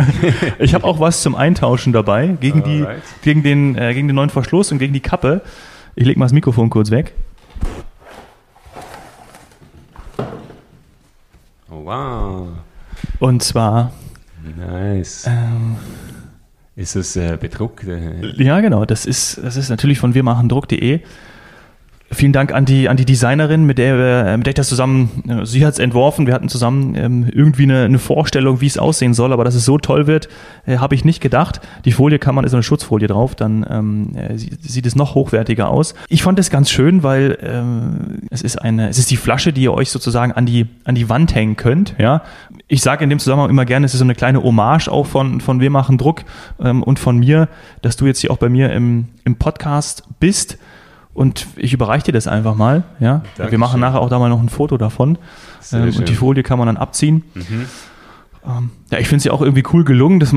ich 0.60 0.72
habe 0.72 0.84
auch 0.84 1.00
was 1.00 1.22
zum 1.22 1.34
Eintauschen 1.34 1.92
dabei 1.92 2.28
gegen, 2.40 2.62
die, 2.62 2.86
gegen, 3.22 3.42
den, 3.42 3.76
äh, 3.76 3.92
gegen 3.92 4.06
den 4.06 4.14
neuen 4.14 4.30
Verschluss 4.30 4.70
und 4.70 4.78
gegen 4.78 4.92
die 4.92 5.00
Kappe. 5.00 5.42
Ich 5.96 6.06
lege 6.06 6.16
mal 6.16 6.26
das 6.26 6.32
Mikrofon 6.32 6.70
kurz 6.70 6.92
weg. 6.92 7.12
Oh, 11.68 11.84
wow. 11.84 12.48
Und 13.18 13.42
zwar. 13.42 13.92
Nice. 14.56 15.26
Ähm, 15.26 15.76
ist 16.76 16.94
es 16.94 17.16
äh, 17.16 17.36
bedruckt? 17.38 17.84
Ja, 18.36 18.60
genau. 18.60 18.84
Das 18.84 19.06
ist, 19.06 19.38
das 19.42 19.56
ist 19.56 19.70
natürlich 19.70 19.98
von 19.98 20.14
wirmachendruck.de. 20.14 21.00
Vielen 22.12 22.32
Dank 22.32 22.52
an 22.52 22.64
die, 22.64 22.88
an 22.88 22.96
die 22.96 23.04
Designerin, 23.04 23.66
mit 23.66 23.78
der, 23.78 23.96
wir, 23.96 24.36
mit 24.36 24.44
der 24.44 24.50
ich 24.50 24.56
das 24.56 24.68
zusammen, 24.68 25.22
äh, 25.28 25.46
sie 25.46 25.64
hat 25.64 25.74
es 25.74 25.78
entworfen, 25.78 26.26
wir 26.26 26.34
hatten 26.34 26.48
zusammen 26.48 26.96
ähm, 26.96 27.30
irgendwie 27.32 27.62
eine, 27.62 27.84
eine 27.84 28.00
Vorstellung, 28.00 28.60
wie 28.60 28.66
es 28.66 28.78
aussehen 28.78 29.14
soll, 29.14 29.32
aber 29.32 29.44
dass 29.44 29.54
es 29.54 29.64
so 29.64 29.78
toll 29.78 30.08
wird, 30.08 30.28
äh, 30.66 30.78
habe 30.78 30.96
ich 30.96 31.04
nicht 31.04 31.20
gedacht. 31.20 31.60
Die 31.84 31.92
Folie 31.92 32.18
kann 32.18 32.34
man, 32.34 32.44
ist 32.44 32.52
eine 32.52 32.64
Schutzfolie 32.64 33.06
drauf, 33.06 33.36
dann 33.36 33.64
ähm, 33.70 34.16
äh, 34.16 34.36
sieht 34.36 34.86
es 34.86 34.96
noch 34.96 35.14
hochwertiger 35.14 35.68
aus. 35.68 35.94
Ich 36.08 36.24
fand 36.24 36.40
es 36.40 36.50
ganz 36.50 36.68
schön, 36.68 37.04
weil 37.04 37.38
ähm, 37.42 38.22
es 38.30 38.42
ist 38.42 38.56
eine, 38.56 38.88
es 38.88 38.98
ist 38.98 39.12
die 39.12 39.16
Flasche, 39.16 39.52
die 39.52 39.62
ihr 39.62 39.72
euch 39.72 39.90
sozusagen 39.90 40.32
an 40.32 40.46
die, 40.46 40.66
an 40.82 40.96
die 40.96 41.08
Wand 41.08 41.36
hängen 41.36 41.56
könnt, 41.56 41.94
ja. 41.98 42.22
Ich 42.66 42.82
sage 42.82 43.04
in 43.04 43.10
dem 43.10 43.20
Zusammenhang 43.20 43.50
immer 43.50 43.64
gerne, 43.64 43.86
es 43.86 43.94
ist 43.94 44.00
so 44.00 44.04
eine 44.04 44.16
kleine 44.16 44.42
Hommage 44.42 44.88
auch 44.88 45.06
von, 45.06 45.40
von 45.40 45.60
Wir 45.60 45.70
machen 45.70 45.96
Druck 45.96 46.24
ähm, 46.60 46.82
und 46.82 46.98
von 46.98 47.18
mir, 47.18 47.48
dass 47.82 47.96
du 47.96 48.06
jetzt 48.06 48.18
hier 48.18 48.32
auch 48.32 48.38
bei 48.38 48.48
mir 48.48 48.72
im, 48.72 49.06
im 49.24 49.36
Podcast 49.36 50.02
bist. 50.18 50.58
Und 51.12 51.46
ich 51.56 51.72
überreiche 51.72 52.06
dir 52.06 52.12
das 52.12 52.26
einfach 52.26 52.54
mal. 52.54 52.84
Ja? 53.00 53.22
Wir 53.36 53.58
machen 53.58 53.80
nachher 53.80 54.00
auch 54.00 54.08
da 54.08 54.18
mal 54.18 54.28
noch 54.28 54.40
ein 54.40 54.48
Foto 54.48 54.76
davon. 54.76 55.18
Ähm, 55.72 55.92
und 55.96 56.08
die 56.08 56.14
Folie 56.14 56.42
kann 56.42 56.58
man 56.58 56.66
dann 56.66 56.76
abziehen. 56.76 57.24
Mhm. 57.34 57.66
Ähm, 58.46 58.70
ja, 58.90 58.98
ich 58.98 59.08
finde 59.08 59.18
es 59.18 59.24
ja 59.24 59.32
auch 59.32 59.42
irgendwie 59.42 59.64
cool 59.72 59.84
gelungen. 59.84 60.20
Das 60.20 60.34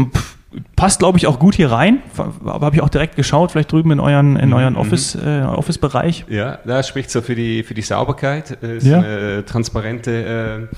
passt, 0.75 0.99
glaube 0.99 1.17
ich, 1.17 1.27
auch 1.27 1.39
gut 1.39 1.55
hier 1.55 1.71
rein. 1.71 2.01
Aber 2.17 2.65
habe 2.65 2.75
ich 2.75 2.81
auch 2.81 2.89
direkt 2.89 3.15
geschaut, 3.15 3.51
vielleicht 3.51 3.71
drüben 3.71 3.91
in 3.91 3.99
euren, 3.99 4.35
in 4.35 4.49
mhm. 4.49 4.55
euren 4.55 4.75
Office, 4.75 5.15
äh, 5.15 5.43
Office-Bereich. 5.43 6.25
Ja, 6.29 6.59
da 6.65 6.83
spricht 6.83 7.11
so 7.11 7.21
für 7.21 7.35
die, 7.35 7.63
für 7.63 7.73
die 7.73 7.81
Sauberkeit. 7.81 8.57
Es 8.63 8.83
ist 8.83 8.89
ja. 8.89 8.99
eine 8.99 9.45
transparente 9.45 10.69
äh, 10.71 10.75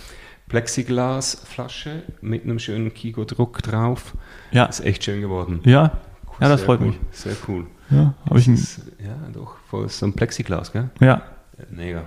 Plexiglasflasche 0.50 2.04
mit 2.22 2.44
einem 2.44 2.60
schönen 2.60 2.94
Kigo-Druck 2.94 3.64
drauf. 3.64 4.14
Ja. 4.52 4.66
Ist 4.66 4.86
echt 4.86 5.04
schön 5.04 5.22
geworden. 5.22 5.62
Ja, 5.64 5.92
ja 6.40 6.50
das 6.50 6.62
freut 6.62 6.82
cool. 6.82 6.88
mich. 6.88 7.00
Sehr 7.12 7.36
cool. 7.48 7.66
Ja, 7.90 8.14
habe 8.28 8.40
ich 8.40 8.48
ein, 8.48 8.56
Ja, 9.04 9.16
doch, 9.32 9.56
voll 9.76 9.90
so 9.90 10.06
ein 10.06 10.14
Plexiglas, 10.14 10.72
gell? 10.72 10.90
Ja. 11.00 11.22
Mega. 11.70 12.04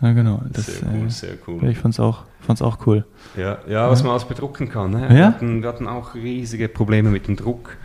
Ja, 0.00 0.12
genau. 0.12 0.42
Das, 0.52 0.66
sehr 0.66 0.88
cool, 0.88 1.06
äh, 1.06 1.10
sehr 1.10 1.34
cool. 1.46 1.64
Ich 1.68 1.78
fand's 1.78 2.00
auch, 2.00 2.24
fand's 2.40 2.60
auch 2.60 2.86
cool. 2.86 3.04
Ja, 3.36 3.58
ja, 3.68 3.88
was 3.88 4.00
ja. 4.00 4.06
man 4.06 4.12
alles 4.14 4.24
bedrucken 4.24 4.68
kann. 4.68 4.90
Ne? 4.90 5.02
Ja? 5.02 5.10
Wir, 5.10 5.26
hatten, 5.26 5.62
wir 5.62 5.68
hatten 5.68 5.86
auch 5.86 6.14
riesige 6.14 6.68
Probleme 6.68 7.10
mit 7.10 7.28
dem 7.28 7.36
Druck. 7.36 7.76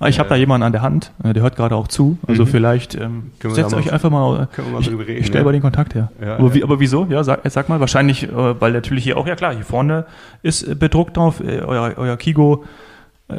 Ah, 0.00 0.08
ich 0.08 0.18
habe 0.18 0.28
äh, 0.28 0.30
da 0.30 0.36
jemanden 0.36 0.64
an 0.64 0.72
der 0.72 0.82
Hand, 0.82 1.12
äh, 1.22 1.34
der 1.34 1.42
hört 1.42 1.56
gerade 1.56 1.76
auch 1.76 1.86
zu. 1.86 2.18
Also 2.26 2.44
mhm. 2.44 2.48
vielleicht 2.48 2.94
ähm, 2.94 3.30
setzt 3.40 3.74
euch 3.74 3.92
einfach 3.92 4.10
mal, 4.10 4.48
können 4.52 4.68
wir 4.68 4.80
mal 4.80 4.82
drüber 4.82 5.06
reden, 5.06 5.20
ich 5.20 5.26
stelle 5.26 5.40
ja. 5.40 5.44
mal 5.44 5.52
den 5.52 5.62
Kontakt 5.62 5.94
her. 5.94 6.10
Ja, 6.20 6.36
aber, 6.38 6.54
wie, 6.54 6.64
aber, 6.64 6.80
wieso? 6.80 7.06
Ja, 7.08 7.22
sag, 7.22 7.42
sag 7.50 7.68
mal. 7.68 7.78
Wahrscheinlich, 7.80 8.24
äh, 8.24 8.60
weil 8.60 8.72
natürlich 8.72 9.04
hier 9.04 9.18
auch, 9.18 9.26
ja 9.26 9.36
klar, 9.36 9.54
hier 9.54 9.64
vorne 9.64 10.06
ist 10.42 10.62
äh, 10.62 10.74
bedruckt 10.74 11.16
drauf, 11.18 11.40
äh, 11.40 11.60
euer, 11.60 11.92
euer 11.98 12.16
Kigo 12.16 12.64
äh, 12.64 12.68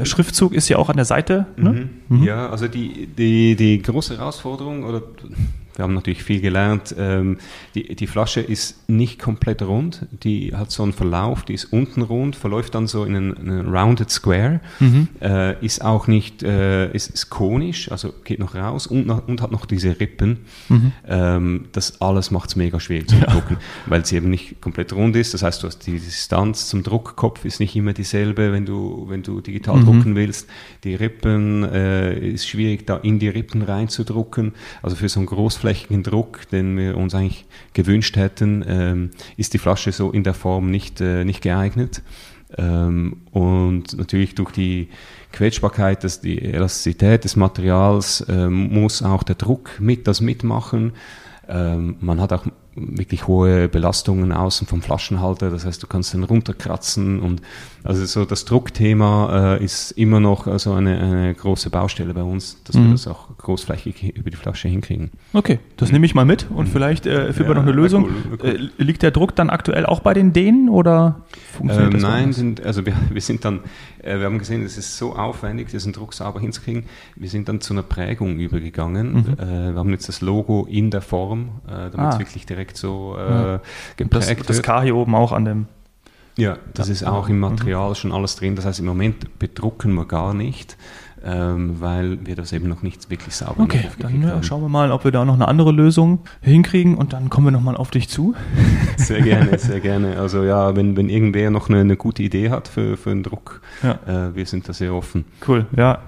Schriftzug 0.03 0.53
ist 0.53 0.69
ja 0.69 0.77
auch 0.77 0.89
an 0.89 0.95
der 0.95 1.05
Seite. 1.05 1.47
Ne? 1.57 1.89
Mhm. 2.09 2.17
Mhm. 2.17 2.23
Ja, 2.23 2.49
also 2.49 2.67
die, 2.67 3.07
die, 3.07 3.55
die 3.55 3.81
große 3.81 4.17
Herausforderung 4.17 4.83
oder 4.83 5.01
wir 5.75 5.83
haben 5.83 5.93
natürlich 5.93 6.23
viel 6.23 6.41
gelernt. 6.41 6.93
Ähm, 6.97 7.37
die, 7.75 7.95
die 7.95 8.07
Flasche 8.07 8.41
ist 8.41 8.89
nicht 8.89 9.19
komplett 9.19 9.61
rund, 9.61 10.05
die 10.23 10.55
hat 10.55 10.71
so 10.71 10.83
einen 10.83 10.93
Verlauf, 10.93 11.43
die 11.43 11.53
ist 11.53 11.65
unten 11.65 12.01
rund, 12.01 12.35
verläuft 12.35 12.75
dann 12.75 12.87
so 12.87 13.05
in 13.05 13.15
einen, 13.15 13.37
einen 13.37 13.73
rounded 13.73 14.09
square, 14.09 14.59
mhm. 14.79 15.07
äh, 15.21 15.63
ist 15.63 15.83
auch 15.83 16.07
nicht, 16.07 16.43
äh, 16.43 16.91
ist, 16.91 17.09
ist, 17.09 17.29
konisch, 17.29 17.91
also 17.91 18.13
geht 18.23 18.39
noch 18.39 18.55
raus 18.55 18.87
und, 18.87 19.09
und 19.09 19.41
hat 19.41 19.51
noch 19.51 19.65
diese 19.65 19.99
Rippen. 19.99 20.39
Mhm. 20.69 20.91
Ähm, 21.07 21.65
das 21.71 22.01
alles 22.01 22.31
macht 22.31 22.49
es 22.49 22.55
mega 22.55 22.79
schwierig 22.79 23.09
zu 23.09 23.19
drucken, 23.19 23.57
ja. 23.59 23.59
weil 23.85 24.05
sie 24.05 24.17
eben 24.17 24.29
nicht 24.29 24.61
komplett 24.61 24.93
rund 24.93 25.15
ist. 25.15 25.33
Das 25.33 25.43
heißt, 25.43 25.63
du 25.63 25.67
hast 25.67 25.79
die 25.87 25.99
Distanz 25.99 26.67
zum 26.67 26.83
Druckkopf 26.83 27.45
ist 27.45 27.59
nicht 27.59 27.75
immer 27.75 27.93
dieselbe, 27.93 28.51
wenn 28.51 28.65
du, 28.65 29.05
wenn 29.07 29.23
du 29.23 29.41
digital 29.41 29.77
mhm. 29.77 29.85
drucken 29.85 30.15
willst. 30.15 30.49
Die 30.83 30.95
Rippen 30.95 31.63
äh, 31.63 32.17
ist 32.17 32.47
schwierig, 32.47 32.85
da 32.87 32.97
in 32.97 33.19
die 33.19 33.29
Rippen 33.29 33.61
reinzudrucken. 33.61 34.53
Also 34.81 34.95
für 34.95 35.09
so 35.09 35.19
ein 35.19 35.25
groß 35.25 35.60
großflächigen 35.61 36.03
Druck, 36.03 36.49
den 36.49 36.77
wir 36.77 36.97
uns 36.97 37.13
eigentlich 37.13 37.45
gewünscht 37.73 38.15
hätten, 38.15 38.65
ähm, 38.67 39.11
ist 39.37 39.53
die 39.53 39.59
Flasche 39.59 39.91
so 39.91 40.11
in 40.11 40.23
der 40.23 40.33
Form 40.33 40.71
nicht, 40.71 41.01
äh, 41.01 41.23
nicht 41.23 41.41
geeignet. 41.41 42.01
Ähm, 42.57 43.21
und 43.31 43.97
natürlich 43.97 44.35
durch 44.35 44.51
die 44.51 44.89
Quetschbarkeit, 45.31 46.03
das, 46.03 46.19
die 46.19 46.41
Elastizität 46.41 47.23
des 47.23 47.35
Materials 47.35 48.25
ähm, 48.27 48.73
muss 48.73 49.03
auch 49.03 49.23
der 49.23 49.35
Druck 49.35 49.79
mit 49.79 50.07
das 50.07 50.19
mitmachen. 50.19 50.93
Ähm, 51.47 51.97
man 52.01 52.19
hat 52.19 52.33
auch 52.33 52.45
wirklich 52.75 53.27
hohe 53.27 53.67
Belastungen 53.67 54.31
außen 54.31 54.65
vom 54.65 54.81
Flaschenhalter, 54.81 55.49
das 55.49 55.65
heißt, 55.65 55.83
du 55.83 55.87
kannst 55.87 56.13
den 56.13 56.23
runterkratzen 56.23 57.19
und 57.19 57.41
also 57.83 58.05
so 58.05 58.25
das 58.25 58.45
Druckthema 58.45 59.55
äh, 59.57 59.63
ist 59.63 59.91
immer 59.91 60.19
noch 60.19 60.47
also 60.47 60.73
eine, 60.73 60.97
eine 60.99 61.33
große 61.33 61.69
Baustelle 61.69 62.13
bei 62.13 62.23
uns, 62.23 62.61
dass 62.63 62.75
mhm. 62.75 62.85
wir 62.85 62.91
das 62.91 63.07
auch 63.07 63.35
großflächig 63.37 64.15
über 64.15 64.29
die 64.29 64.37
Flasche 64.37 64.69
hinkriegen. 64.69 65.11
Okay, 65.33 65.59
das 65.75 65.89
mhm. 65.89 65.93
nehme 65.93 66.05
ich 66.05 66.15
mal 66.15 66.25
mit 66.25 66.47
und 66.49 66.67
mhm. 66.67 66.71
vielleicht 66.71 67.05
äh, 67.07 67.33
finden 67.33 67.43
ja, 67.43 67.47
wir 67.49 67.55
noch 67.55 67.63
eine 67.63 67.71
Lösung. 67.71 68.03
Cool, 68.05 68.37
cool. 68.43 68.69
Äh, 68.77 68.83
liegt 68.83 69.01
der 69.01 69.11
Druck 69.11 69.35
dann 69.35 69.49
aktuell 69.49 69.85
auch 69.85 69.99
bei 69.99 70.13
den 70.13 70.31
Dänen 70.31 70.69
oder 70.69 71.21
funktioniert 71.51 71.93
ähm, 71.93 71.99
das 71.99 72.09
Nein, 72.09 72.33
sind, 72.33 72.65
also 72.65 72.85
wir, 72.85 72.93
wir 73.11 73.21
sind 73.21 73.43
dann, 73.43 73.61
äh, 74.01 74.17
wir 74.17 74.25
haben 74.25 74.39
gesehen, 74.39 74.63
es 74.63 74.77
ist 74.77 74.97
so 74.97 75.15
aufwendig, 75.15 75.69
diesen 75.69 75.91
Druck 75.91 76.13
sauber 76.13 76.39
hinzukriegen. 76.39 76.83
Wir 77.15 77.29
sind 77.29 77.49
dann 77.49 77.59
zu 77.59 77.73
einer 77.73 77.83
Prägung 77.83 78.39
übergegangen. 78.39 79.13
Mhm. 79.13 79.33
Äh, 79.39 79.73
wir 79.73 79.79
haben 79.79 79.89
jetzt 79.89 80.07
das 80.07 80.21
Logo 80.21 80.67
in 80.69 80.91
der 80.91 81.01
Form, 81.01 81.61
äh, 81.67 81.89
damit 81.89 81.93
es 81.93 82.15
ah. 82.15 82.19
wirklich 82.19 82.45
direkt 82.45 82.60
so 82.73 83.17
äh, 83.17 83.59
geprägt 83.97 84.41
das, 84.41 84.57
das 84.57 84.61
K 84.61 84.81
hier 84.81 84.95
oben 84.95 85.15
auch 85.15 85.31
an 85.31 85.45
dem 85.45 85.67
ja, 86.37 86.57
das 86.73 86.89
ist 86.89 87.03
auch 87.03 87.29
im 87.29 87.39
Material 87.39 87.89
mhm. 87.89 87.95
schon 87.95 88.11
alles 88.11 88.35
drin. 88.35 88.55
Das 88.55 88.65
heißt, 88.65 88.79
im 88.79 88.85
Moment 88.85 89.37
bedrucken 89.37 89.93
wir 89.93 90.05
gar 90.05 90.33
nicht, 90.33 90.77
ähm, 91.23 91.79
weil 91.79 92.25
wir 92.25 92.35
das 92.35 92.53
eben 92.53 92.67
noch 92.67 92.81
nicht 92.81 93.09
wirklich 93.09 93.35
sauber 93.35 93.63
Okay, 93.63 93.85
dann 93.99 94.43
schauen 94.43 94.61
wir 94.61 94.69
mal, 94.69 94.91
ob 94.91 95.03
wir 95.03 95.11
da 95.11 95.25
noch 95.25 95.35
eine 95.35 95.47
andere 95.47 95.71
Lösung 95.71 96.19
hinkriegen 96.41 96.95
und 96.95 97.13
dann 97.13 97.29
kommen 97.29 97.47
wir 97.47 97.51
nochmal 97.51 97.75
auf 97.75 97.91
dich 97.91 98.09
zu. 98.09 98.33
Sehr 98.97 99.21
gerne, 99.21 99.57
sehr 99.59 99.79
gerne. 99.79 100.17
Also 100.17 100.43
ja, 100.43 100.75
wenn, 100.75 100.95
wenn 100.95 101.09
irgendwer 101.09 101.49
noch 101.49 101.69
eine, 101.69 101.81
eine 101.81 101.97
gute 101.97 102.23
Idee 102.23 102.49
hat 102.49 102.67
für, 102.67 102.97
für 102.97 103.11
einen 103.11 103.23
Druck, 103.23 103.61
ja. 103.83 103.99
äh, 104.07 104.35
wir 104.35 104.45
sind 104.45 104.69
da 104.69 104.73
sehr 104.73 104.93
offen. 104.93 105.25
Cool, 105.47 105.65
ja. 105.75 105.99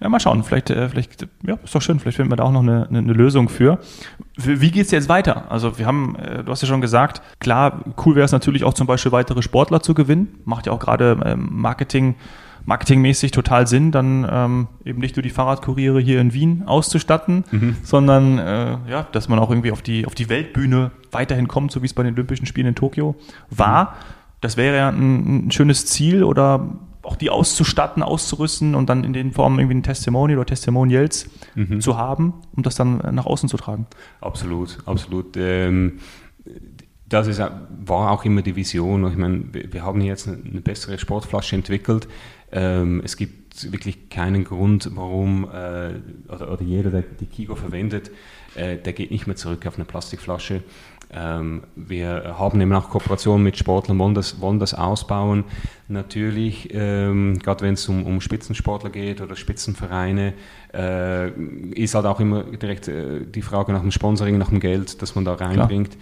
Ja, 0.00 0.08
mal 0.08 0.20
schauen. 0.20 0.42
Vielleicht, 0.42 0.70
äh, 0.70 0.88
vielleicht, 0.88 1.26
ja, 1.46 1.54
ist 1.62 1.74
doch 1.74 1.82
schön. 1.82 1.98
Vielleicht 1.98 2.16
finden 2.16 2.30
wir 2.30 2.36
da 2.36 2.44
auch 2.44 2.52
noch 2.52 2.62
eine, 2.62 2.86
eine, 2.88 2.98
eine 2.98 3.12
Lösung 3.12 3.48
für. 3.48 3.78
Wie 4.36 4.70
geht 4.70 4.86
es 4.86 4.90
jetzt 4.90 5.08
weiter? 5.08 5.50
Also 5.50 5.78
wir 5.78 5.86
haben, 5.86 6.16
äh, 6.16 6.44
du 6.44 6.50
hast 6.50 6.62
ja 6.62 6.68
schon 6.68 6.80
gesagt, 6.80 7.22
klar, 7.40 7.84
cool 8.04 8.14
wäre 8.14 8.24
es 8.24 8.32
natürlich 8.32 8.64
auch 8.64 8.74
zum 8.74 8.86
Beispiel 8.86 9.12
weitere 9.12 9.42
Sportler 9.42 9.80
zu 9.80 9.94
gewinnen. 9.94 10.40
Macht 10.44 10.66
ja 10.66 10.72
auch 10.72 10.78
gerade 10.78 11.18
ähm, 11.24 11.48
Marketing, 11.50 12.16
marketingmäßig 12.66 13.30
total 13.30 13.66
Sinn, 13.66 13.90
dann 13.90 14.26
ähm, 14.30 14.68
eben 14.84 15.00
nicht 15.00 15.16
nur 15.16 15.22
die 15.22 15.30
Fahrradkuriere 15.30 16.00
hier 16.00 16.20
in 16.20 16.34
Wien 16.34 16.64
auszustatten, 16.66 17.44
mhm. 17.50 17.76
sondern 17.82 18.38
äh, 18.38 18.78
ja, 18.90 19.06
dass 19.12 19.28
man 19.28 19.38
auch 19.38 19.50
irgendwie 19.50 19.70
auf 19.70 19.82
die, 19.82 20.04
auf 20.04 20.14
die 20.14 20.28
Weltbühne 20.28 20.90
weiterhin 21.12 21.48
kommt, 21.48 21.72
so 21.72 21.80
wie 21.80 21.86
es 21.86 21.94
bei 21.94 22.02
den 22.02 22.14
Olympischen 22.14 22.46
Spielen 22.46 22.66
in 22.66 22.74
Tokio 22.74 23.14
war. 23.50 23.84
Mhm. 23.84 23.88
Das 24.42 24.56
wäre 24.56 24.76
ja 24.76 24.88
ein, 24.90 25.46
ein 25.46 25.50
schönes 25.50 25.86
Ziel 25.86 26.22
oder 26.22 26.68
auch 27.06 27.16
die 27.16 27.30
auszustatten, 27.30 28.02
auszurüsten 28.02 28.74
und 28.74 28.88
dann 28.88 29.04
in 29.04 29.12
den 29.12 29.32
Formen 29.32 29.58
irgendwie 29.58 29.76
ein 29.76 29.82
Testimonial 29.82 30.38
oder 30.38 30.46
Testimonials 30.46 31.30
mhm. 31.54 31.80
zu 31.80 31.96
haben, 31.96 32.34
um 32.54 32.62
das 32.62 32.74
dann 32.74 32.98
nach 33.14 33.26
außen 33.26 33.48
zu 33.48 33.56
tragen. 33.56 33.86
Absolut, 34.20 34.78
absolut. 34.86 35.36
Ähm, 35.36 36.00
das 37.08 37.28
ist, 37.28 37.38
war 37.38 38.10
auch 38.10 38.24
immer 38.24 38.42
die 38.42 38.56
Vision. 38.56 39.06
Ich 39.08 39.16
meine, 39.16 39.44
wir 39.52 39.82
haben 39.84 40.00
jetzt 40.00 40.28
eine 40.28 40.60
bessere 40.60 40.98
Sportflasche 40.98 41.54
entwickelt. 41.54 42.08
Ähm, 42.50 43.00
es 43.04 43.16
gibt 43.16 43.72
wirklich 43.72 44.08
keinen 44.10 44.44
Grund, 44.44 44.90
warum 44.94 45.44
äh, 45.44 45.94
oder, 46.28 46.52
oder, 46.52 46.62
jeder, 46.62 46.90
der 46.90 47.02
die 47.02 47.26
Kigo 47.26 47.54
verwendet, 47.54 48.10
äh, 48.54 48.76
der 48.76 48.92
geht 48.92 49.10
nicht 49.10 49.26
mehr 49.26 49.36
zurück 49.36 49.66
auf 49.66 49.76
eine 49.76 49.84
Plastikflasche. 49.84 50.62
Ähm, 51.16 51.62
wir 51.74 52.36
haben 52.38 52.60
eben 52.60 52.72
auch 52.74 52.90
Kooperationen 52.90 53.42
mit 53.42 53.56
Sportlern, 53.56 53.98
wollen 53.98 54.14
das, 54.14 54.40
wollen 54.40 54.58
das 54.58 54.74
ausbauen. 54.74 55.44
Natürlich, 55.88 56.68
ähm, 56.74 57.38
gerade 57.38 57.64
wenn 57.64 57.74
es 57.74 57.88
um, 57.88 58.04
um 58.04 58.20
Spitzensportler 58.20 58.90
geht 58.90 59.20
oder 59.20 59.34
Spitzenvereine, 59.34 60.34
äh, 60.74 61.30
ist 61.70 61.94
halt 61.94 62.04
auch 62.06 62.20
immer 62.20 62.42
direkt 62.42 62.88
äh, 62.88 63.24
die 63.24 63.42
Frage 63.42 63.72
nach 63.72 63.80
dem 63.80 63.92
Sponsoring, 63.92 64.36
nach 64.36 64.50
dem 64.50 64.60
Geld, 64.60 65.00
das 65.00 65.14
man 65.14 65.24
da 65.24 65.34
reinbringt. 65.34 65.96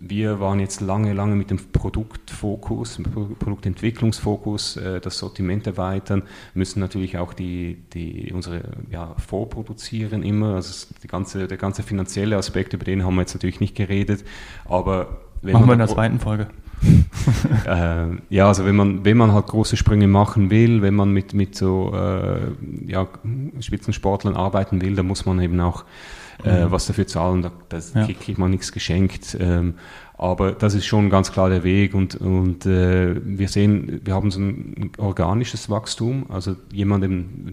Wir 0.00 0.38
waren 0.38 0.60
jetzt 0.60 0.80
lange, 0.80 1.12
lange 1.12 1.34
mit 1.34 1.50
dem 1.50 1.58
Produktfokus, 1.72 3.00
Produktentwicklungsfokus, 3.38 4.76
äh, 4.76 5.00
das 5.00 5.18
Sortiment 5.18 5.66
erweitern, 5.66 6.22
müssen 6.54 6.78
natürlich 6.80 7.18
auch 7.18 7.34
die, 7.34 7.78
die 7.92 8.32
unsere 8.32 8.62
ja, 8.90 9.14
vorproduzieren 9.18 10.22
immer. 10.22 10.54
Also 10.54 10.86
die 11.02 11.08
ganze, 11.08 11.48
der 11.48 11.56
ganze 11.56 11.82
finanzielle 11.82 12.36
Aspekt, 12.36 12.74
über 12.74 12.84
den 12.84 13.04
haben 13.04 13.16
wir 13.16 13.22
jetzt 13.22 13.34
natürlich 13.34 13.60
nicht 13.60 13.74
geredet, 13.74 14.24
aber 14.66 15.18
wenn 15.42 15.52
Machen 15.52 15.66
wir 15.66 15.72
in 15.72 15.78
der 15.78 15.88
zweiten 15.88 16.18
Folge. 16.20 16.48
äh, 17.66 18.06
ja, 18.30 18.46
also 18.46 18.64
wenn 18.64 18.76
man, 18.76 19.04
wenn 19.04 19.16
man 19.16 19.32
halt 19.32 19.46
große 19.46 19.76
Sprünge 19.76 20.06
machen 20.06 20.50
will, 20.50 20.82
wenn 20.82 20.94
man 20.94 21.12
mit, 21.12 21.34
mit 21.34 21.56
so 21.56 21.92
äh, 21.94 22.52
ja, 22.86 23.08
Spitzensportlern 23.60 24.36
arbeiten 24.36 24.80
will, 24.80 24.94
dann 24.94 25.06
muss 25.06 25.26
man 25.26 25.40
eben 25.40 25.60
auch 25.60 25.84
äh, 26.44 26.64
mhm. 26.64 26.70
was 26.70 26.86
dafür 26.86 27.06
zahlen, 27.06 27.42
da, 27.42 27.52
das 27.68 27.94
ja. 27.94 28.06
kriegt 28.06 28.38
man 28.38 28.50
nichts 28.50 28.72
geschenkt. 28.72 29.36
Ähm, 29.40 29.74
aber 30.18 30.50
das 30.50 30.74
ist 30.74 30.84
schon 30.84 31.10
ganz 31.10 31.30
klar 31.30 31.48
der 31.48 31.62
Weg 31.62 31.94
und, 31.94 32.16
und 32.16 32.66
äh, 32.66 33.14
wir 33.24 33.46
sehen, 33.46 34.00
wir 34.04 34.14
haben 34.14 34.32
so 34.32 34.40
ein 34.40 34.90
organisches 34.98 35.70
Wachstum. 35.70 36.26
Also 36.28 36.56
jemand, 36.72 37.04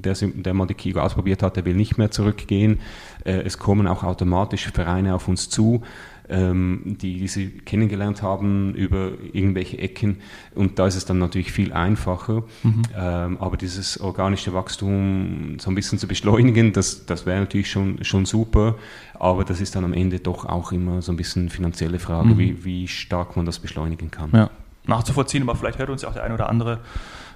der, 0.04 0.16
der 0.16 0.54
mal 0.56 0.66
die 0.66 0.74
Kigo 0.74 1.00
ausprobiert 1.00 1.44
hat, 1.44 1.58
der 1.58 1.66
will 1.66 1.76
nicht 1.76 2.00
mehr 2.00 2.10
zurückgehen. 2.10 2.80
Äh, 3.24 3.42
es 3.42 3.60
kommen 3.60 3.86
auch 3.86 4.04
automatisch 4.04 4.68
Vereine 4.72 5.14
auf 5.14 5.28
uns 5.28 5.48
zu 5.50 5.84
ähm, 6.30 6.98
die, 7.02 7.20
die 7.20 7.28
sie 7.28 7.50
kennengelernt 7.50 8.22
haben 8.22 8.74
über 8.74 9.12
irgendwelche 9.34 9.78
Ecken. 9.78 10.18
Und 10.54 10.80
da 10.80 10.88
ist 10.88 10.96
es 10.96 11.06
dann 11.06 11.20
natürlich 11.20 11.52
viel 11.52 11.74
einfacher. 11.74 12.44
Mhm. 12.64 12.84
Ähm, 12.98 13.38
aber 13.40 13.58
dieses 13.58 14.00
organische 14.00 14.54
Wachstum 14.54 15.58
so 15.60 15.70
ein 15.70 15.76
bisschen 15.76 16.00
zu 16.00 16.08
beschleunigen, 16.08 16.74
das, 16.74 17.06
das 17.06 17.26
wäre 17.26 17.40
natürlich 17.40 17.70
schon, 17.70 18.04
schon 18.04 18.26
super. 18.26 18.76
Aber 19.14 19.44
das 19.44 19.62
ist 19.62 19.76
dann 19.76 19.84
am 19.84 19.94
Ende 19.94 20.20
doch 20.20 20.46
auch 20.46 20.72
immer 20.72 21.02
so 21.02 21.12
ein 21.12 21.18
bisschen 21.18 21.44
eine 21.44 21.52
finanzielle 21.52 22.00
Frage, 22.00 22.30
mhm. 22.30 22.38
wie, 22.38 22.66
wie 22.66 22.88
stark 22.88 23.36
man 23.36 23.46
das 23.46 23.60
beschleunigen 23.60 24.12
kann. 24.12 24.30
Ja. 24.34 24.50
Nachzuvollziehen, 24.88 25.44
aber 25.44 25.56
vielleicht 25.56 25.80
hört 25.80 25.90
uns 25.90 26.04
ja 26.04 26.10
auch 26.10 26.14
der 26.14 26.24
eine 26.24 26.36
oder 26.36 26.48
andere 26.48 26.80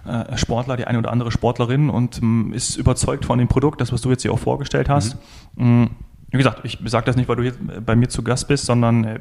äh, 0.06 0.38
Sportler, 0.38 0.78
die 0.78 0.86
eine 0.86 1.00
oder 1.00 1.12
andere 1.12 1.32
Sportlerin 1.32 1.90
und 1.90 2.22
ähm, 2.22 2.54
ist 2.54 2.76
überzeugt 2.78 3.26
von 3.26 3.40
dem 3.40 3.48
Produkt, 3.48 3.82
das, 3.82 3.92
was 3.92 4.02
du 4.02 4.10
jetzt 4.10 4.22
hier 4.22 4.32
auch 4.32 4.40
vorgestellt 4.40 4.88
hast. 4.88 5.18
Mhm. 5.56 5.90
Wie 6.32 6.38
gesagt, 6.38 6.62
ich 6.64 6.78
sage 6.86 7.06
das 7.06 7.16
nicht, 7.16 7.28
weil 7.28 7.38
du 7.38 7.44
hier 7.44 7.54
bei 7.86 7.96
mir 7.96 8.08
zu 8.08 8.24
Gast 8.24 8.48
bist, 8.48 8.66
sondern 8.66 9.04
äh, 9.04 9.20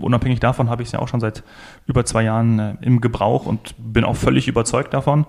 unabhängig 0.00 0.40
davon 0.40 0.68
habe 0.68 0.82
ich 0.82 0.88
es 0.88 0.92
ja 0.92 0.98
auch 0.98 1.08
schon 1.08 1.20
seit 1.20 1.44
über 1.86 2.04
zwei 2.04 2.24
Jahren 2.24 2.58
äh, 2.58 2.74
im 2.80 3.00
Gebrauch 3.00 3.46
und 3.46 3.74
bin 3.78 4.04
auch 4.04 4.16
völlig 4.16 4.48
überzeugt 4.48 4.92
davon. 4.92 5.26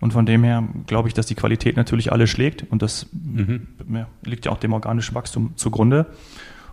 Und 0.00 0.12
von 0.12 0.26
dem 0.26 0.44
her 0.44 0.62
glaube 0.86 1.08
ich, 1.08 1.14
dass 1.14 1.26
die 1.26 1.34
Qualität 1.34 1.76
natürlich 1.76 2.12
alle 2.12 2.28
schlägt 2.28 2.64
und 2.70 2.82
das 2.82 3.06
mhm. 3.12 3.66
ja, 3.92 4.06
liegt 4.24 4.46
ja 4.46 4.52
auch 4.52 4.58
dem 4.58 4.72
organischen 4.72 5.14
Wachstum 5.16 5.56
zugrunde. 5.56 6.06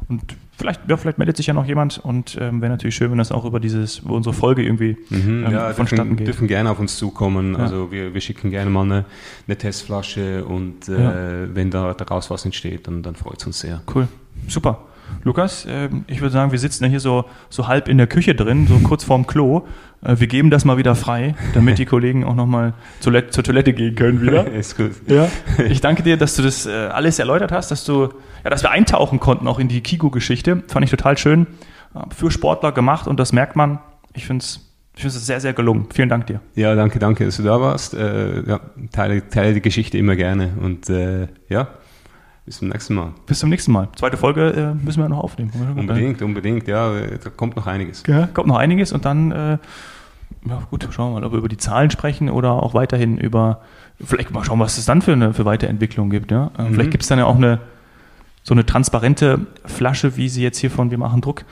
Und 0.08 0.22
vielleicht, 0.58 0.82
ja, 0.88 0.98
vielleicht 0.98 1.18
meldet 1.18 1.38
sich 1.38 1.48
ja 1.48 1.54
noch 1.54 1.66
jemand 1.66 1.98
und 1.98 2.38
ähm, 2.40 2.62
wäre 2.62 2.72
natürlich 2.72 2.96
schön, 2.96 3.12
wenn 3.12 3.18
das 3.18 3.32
auch 3.32 3.46
über 3.46 3.60
dieses, 3.60 4.00
über 4.00 4.14
unsere 4.14 4.34
Folge 4.34 4.64
irgendwie 4.64 4.98
mhm, 5.10 5.46
ähm, 5.46 5.52
ja, 5.52 5.74
vonstatten 5.74 6.10
dürfen, 6.10 6.18
geht. 6.18 6.28
dürfen 6.28 6.48
gerne 6.48 6.70
auf 6.70 6.80
uns 6.80 6.98
zukommen. 6.98 7.54
Ja. 7.54 7.60
Also 7.60 7.92
wir, 7.92 8.14
wir 8.14 8.22
schicken 8.22 8.52
gerne 8.52 8.70
mal 8.70 8.84
eine, 8.84 9.06
eine 9.48 9.58
Testflasche 9.58 10.46
und 10.46 10.88
äh, 10.88 11.02
ja. 11.02 11.56
wenn 11.56 11.72
da 11.72 11.94
daraus 11.94 12.30
was 12.30 12.46
entsteht, 12.46 12.88
dann, 12.88 13.04
dann 13.04 13.16
freut 13.16 13.40
es 13.40 13.48
uns 13.48 13.60
sehr. 13.60 13.82
Cool. 13.94 14.08
Super. 14.48 14.80
Lukas, 15.24 15.66
äh, 15.66 15.90
ich 16.08 16.22
würde 16.22 16.34
sagen, 16.34 16.52
wir 16.52 16.60
sitzen 16.60 16.84
ja 16.84 16.90
hier 16.90 17.00
so, 17.00 17.26
so 17.50 17.68
halb 17.68 17.88
in 17.88 17.98
der 17.98 18.08
Küche 18.08 18.36
drin, 18.36 18.68
so 18.68 18.78
kurz 18.80 19.04
vorm 19.04 19.28
Klo. 19.28 19.66
Äh, 20.04 20.20
wir 20.20 20.28
geben 20.28 20.50
das 20.50 20.66
mal 20.66 20.78
wieder 20.78 20.96
frei, 20.96 21.36
damit 21.54 21.78
die 21.78 21.86
Kollegen 21.86 22.24
auch 22.24 22.36
nochmal 22.36 22.74
zur, 23.00 23.30
zur 23.30 23.44
Toilette 23.44 23.74
gehen 23.74 23.96
können 23.96 24.22
wieder. 24.22 24.52
Ist 24.52 24.78
gut. 24.78 24.92
Ja. 25.08 25.28
Ich 25.68 25.82
danke 25.82 26.04
dir, 26.04 26.18
dass 26.18 26.36
du 26.36 26.44
das 26.44 26.66
äh, 26.66 26.72
alles 26.72 27.20
erläutert 27.20 27.52
hast, 27.52 27.72
dass 27.72 27.86
du, 27.86 28.10
ja, 28.46 28.52
dass 28.52 28.64
wir 28.64 28.72
eintauchen 28.72 29.20
konnten 29.20 29.48
auch 29.48 29.60
in 29.60 29.68
die 29.68 29.82
Kigo-Geschichte. 29.82 30.64
Fand 30.68 30.86
ich 30.86 30.92
total 30.92 31.18
schön. 31.18 31.48
Für 32.16 32.30
Sportler 32.30 32.72
gemacht 32.72 33.08
und 33.08 33.20
das 33.20 33.34
merkt 33.34 33.56
man. 33.56 33.80
Ich 34.14 34.26
finde 34.28 34.44
es 34.44 34.62
ich 34.96 35.02
finde 35.02 35.18
es 35.18 35.26
sehr, 35.26 35.42
sehr 35.42 35.52
gelungen. 35.52 35.88
Vielen 35.94 36.08
Dank 36.08 36.28
dir. 36.28 36.40
Ja, 36.54 36.74
danke, 36.74 37.00
danke, 37.00 37.26
dass 37.26 37.36
du 37.36 37.44
da 37.44 37.60
warst. 37.60 37.94
Äh, 37.94 38.48
ja, 38.48 38.62
teile, 38.94 39.28
teile 39.28 39.54
die 39.54 39.62
Geschichte 39.62 39.98
immer 39.98 40.16
gerne 40.16 40.54
und 40.62 40.90
äh, 40.90 41.28
ja, 41.50 41.68
bis 42.46 42.60
zum 42.60 42.70
nächsten 42.70 42.94
Mal. 42.94 43.12
Bis 43.26 43.40
zum 43.40 43.50
nächsten 43.50 43.74
Mal. 43.74 43.90
Zweite 43.98 44.16
Folge 44.16 44.52
äh, 44.52 44.86
müssen 44.86 45.02
wir 45.02 45.10
noch 45.10 45.18
aufnehmen. 45.18 45.52
Unbedingt, 45.76 46.22
unbedingt, 46.22 46.68
ja, 46.68 46.94
da 47.22 47.30
kommt 47.30 47.58
noch 47.58 47.68
einiges. 47.68 48.04
Ja, 48.08 48.28
kommt 48.28 48.48
noch 48.48 48.58
einiges 48.58 48.94
und 48.94 49.04
dann, 49.04 49.32
äh, 49.32 49.58
ja 50.48 50.62
gut, 50.70 50.88
schauen 50.92 51.14
wir 51.14 51.20
mal, 51.20 51.26
ob 51.26 51.34
wir 51.34 51.40
über 51.40 51.50
die 51.50 51.58
Zahlen 51.58 51.90
sprechen 51.90 52.30
oder 52.30 52.52
auch 52.52 52.74
weiterhin 52.74 53.18
über, 53.18 53.62
vielleicht 54.02 54.32
mal 54.32 54.46
schauen, 54.46 54.60
was 54.60 54.78
es 54.78 54.86
dann 54.86 55.02
für 55.02 55.12
eine 55.14 55.34
für 55.34 55.44
Weiterentwicklung 55.44 56.10
gibt. 56.10 56.32
Ja? 56.32 56.52
Äh, 56.58 56.62
mhm. 56.62 56.74
Vielleicht 56.74 56.92
gibt 56.92 57.04
es 57.04 57.10
dann 57.10 57.20
ja 57.20 57.26
auch 57.26 57.36
eine 57.36 57.60
so 58.46 58.54
eine 58.54 58.66
transparente 58.66 59.48
Flasche, 59.66 60.18
wie 60.18 60.30
sie 60.30 60.44
jetzt 60.44 60.60
hier 60.60 60.70
von 60.70 60.92
Wir 60.92 61.00
machen 61.00 61.20
Druck 61.20 61.46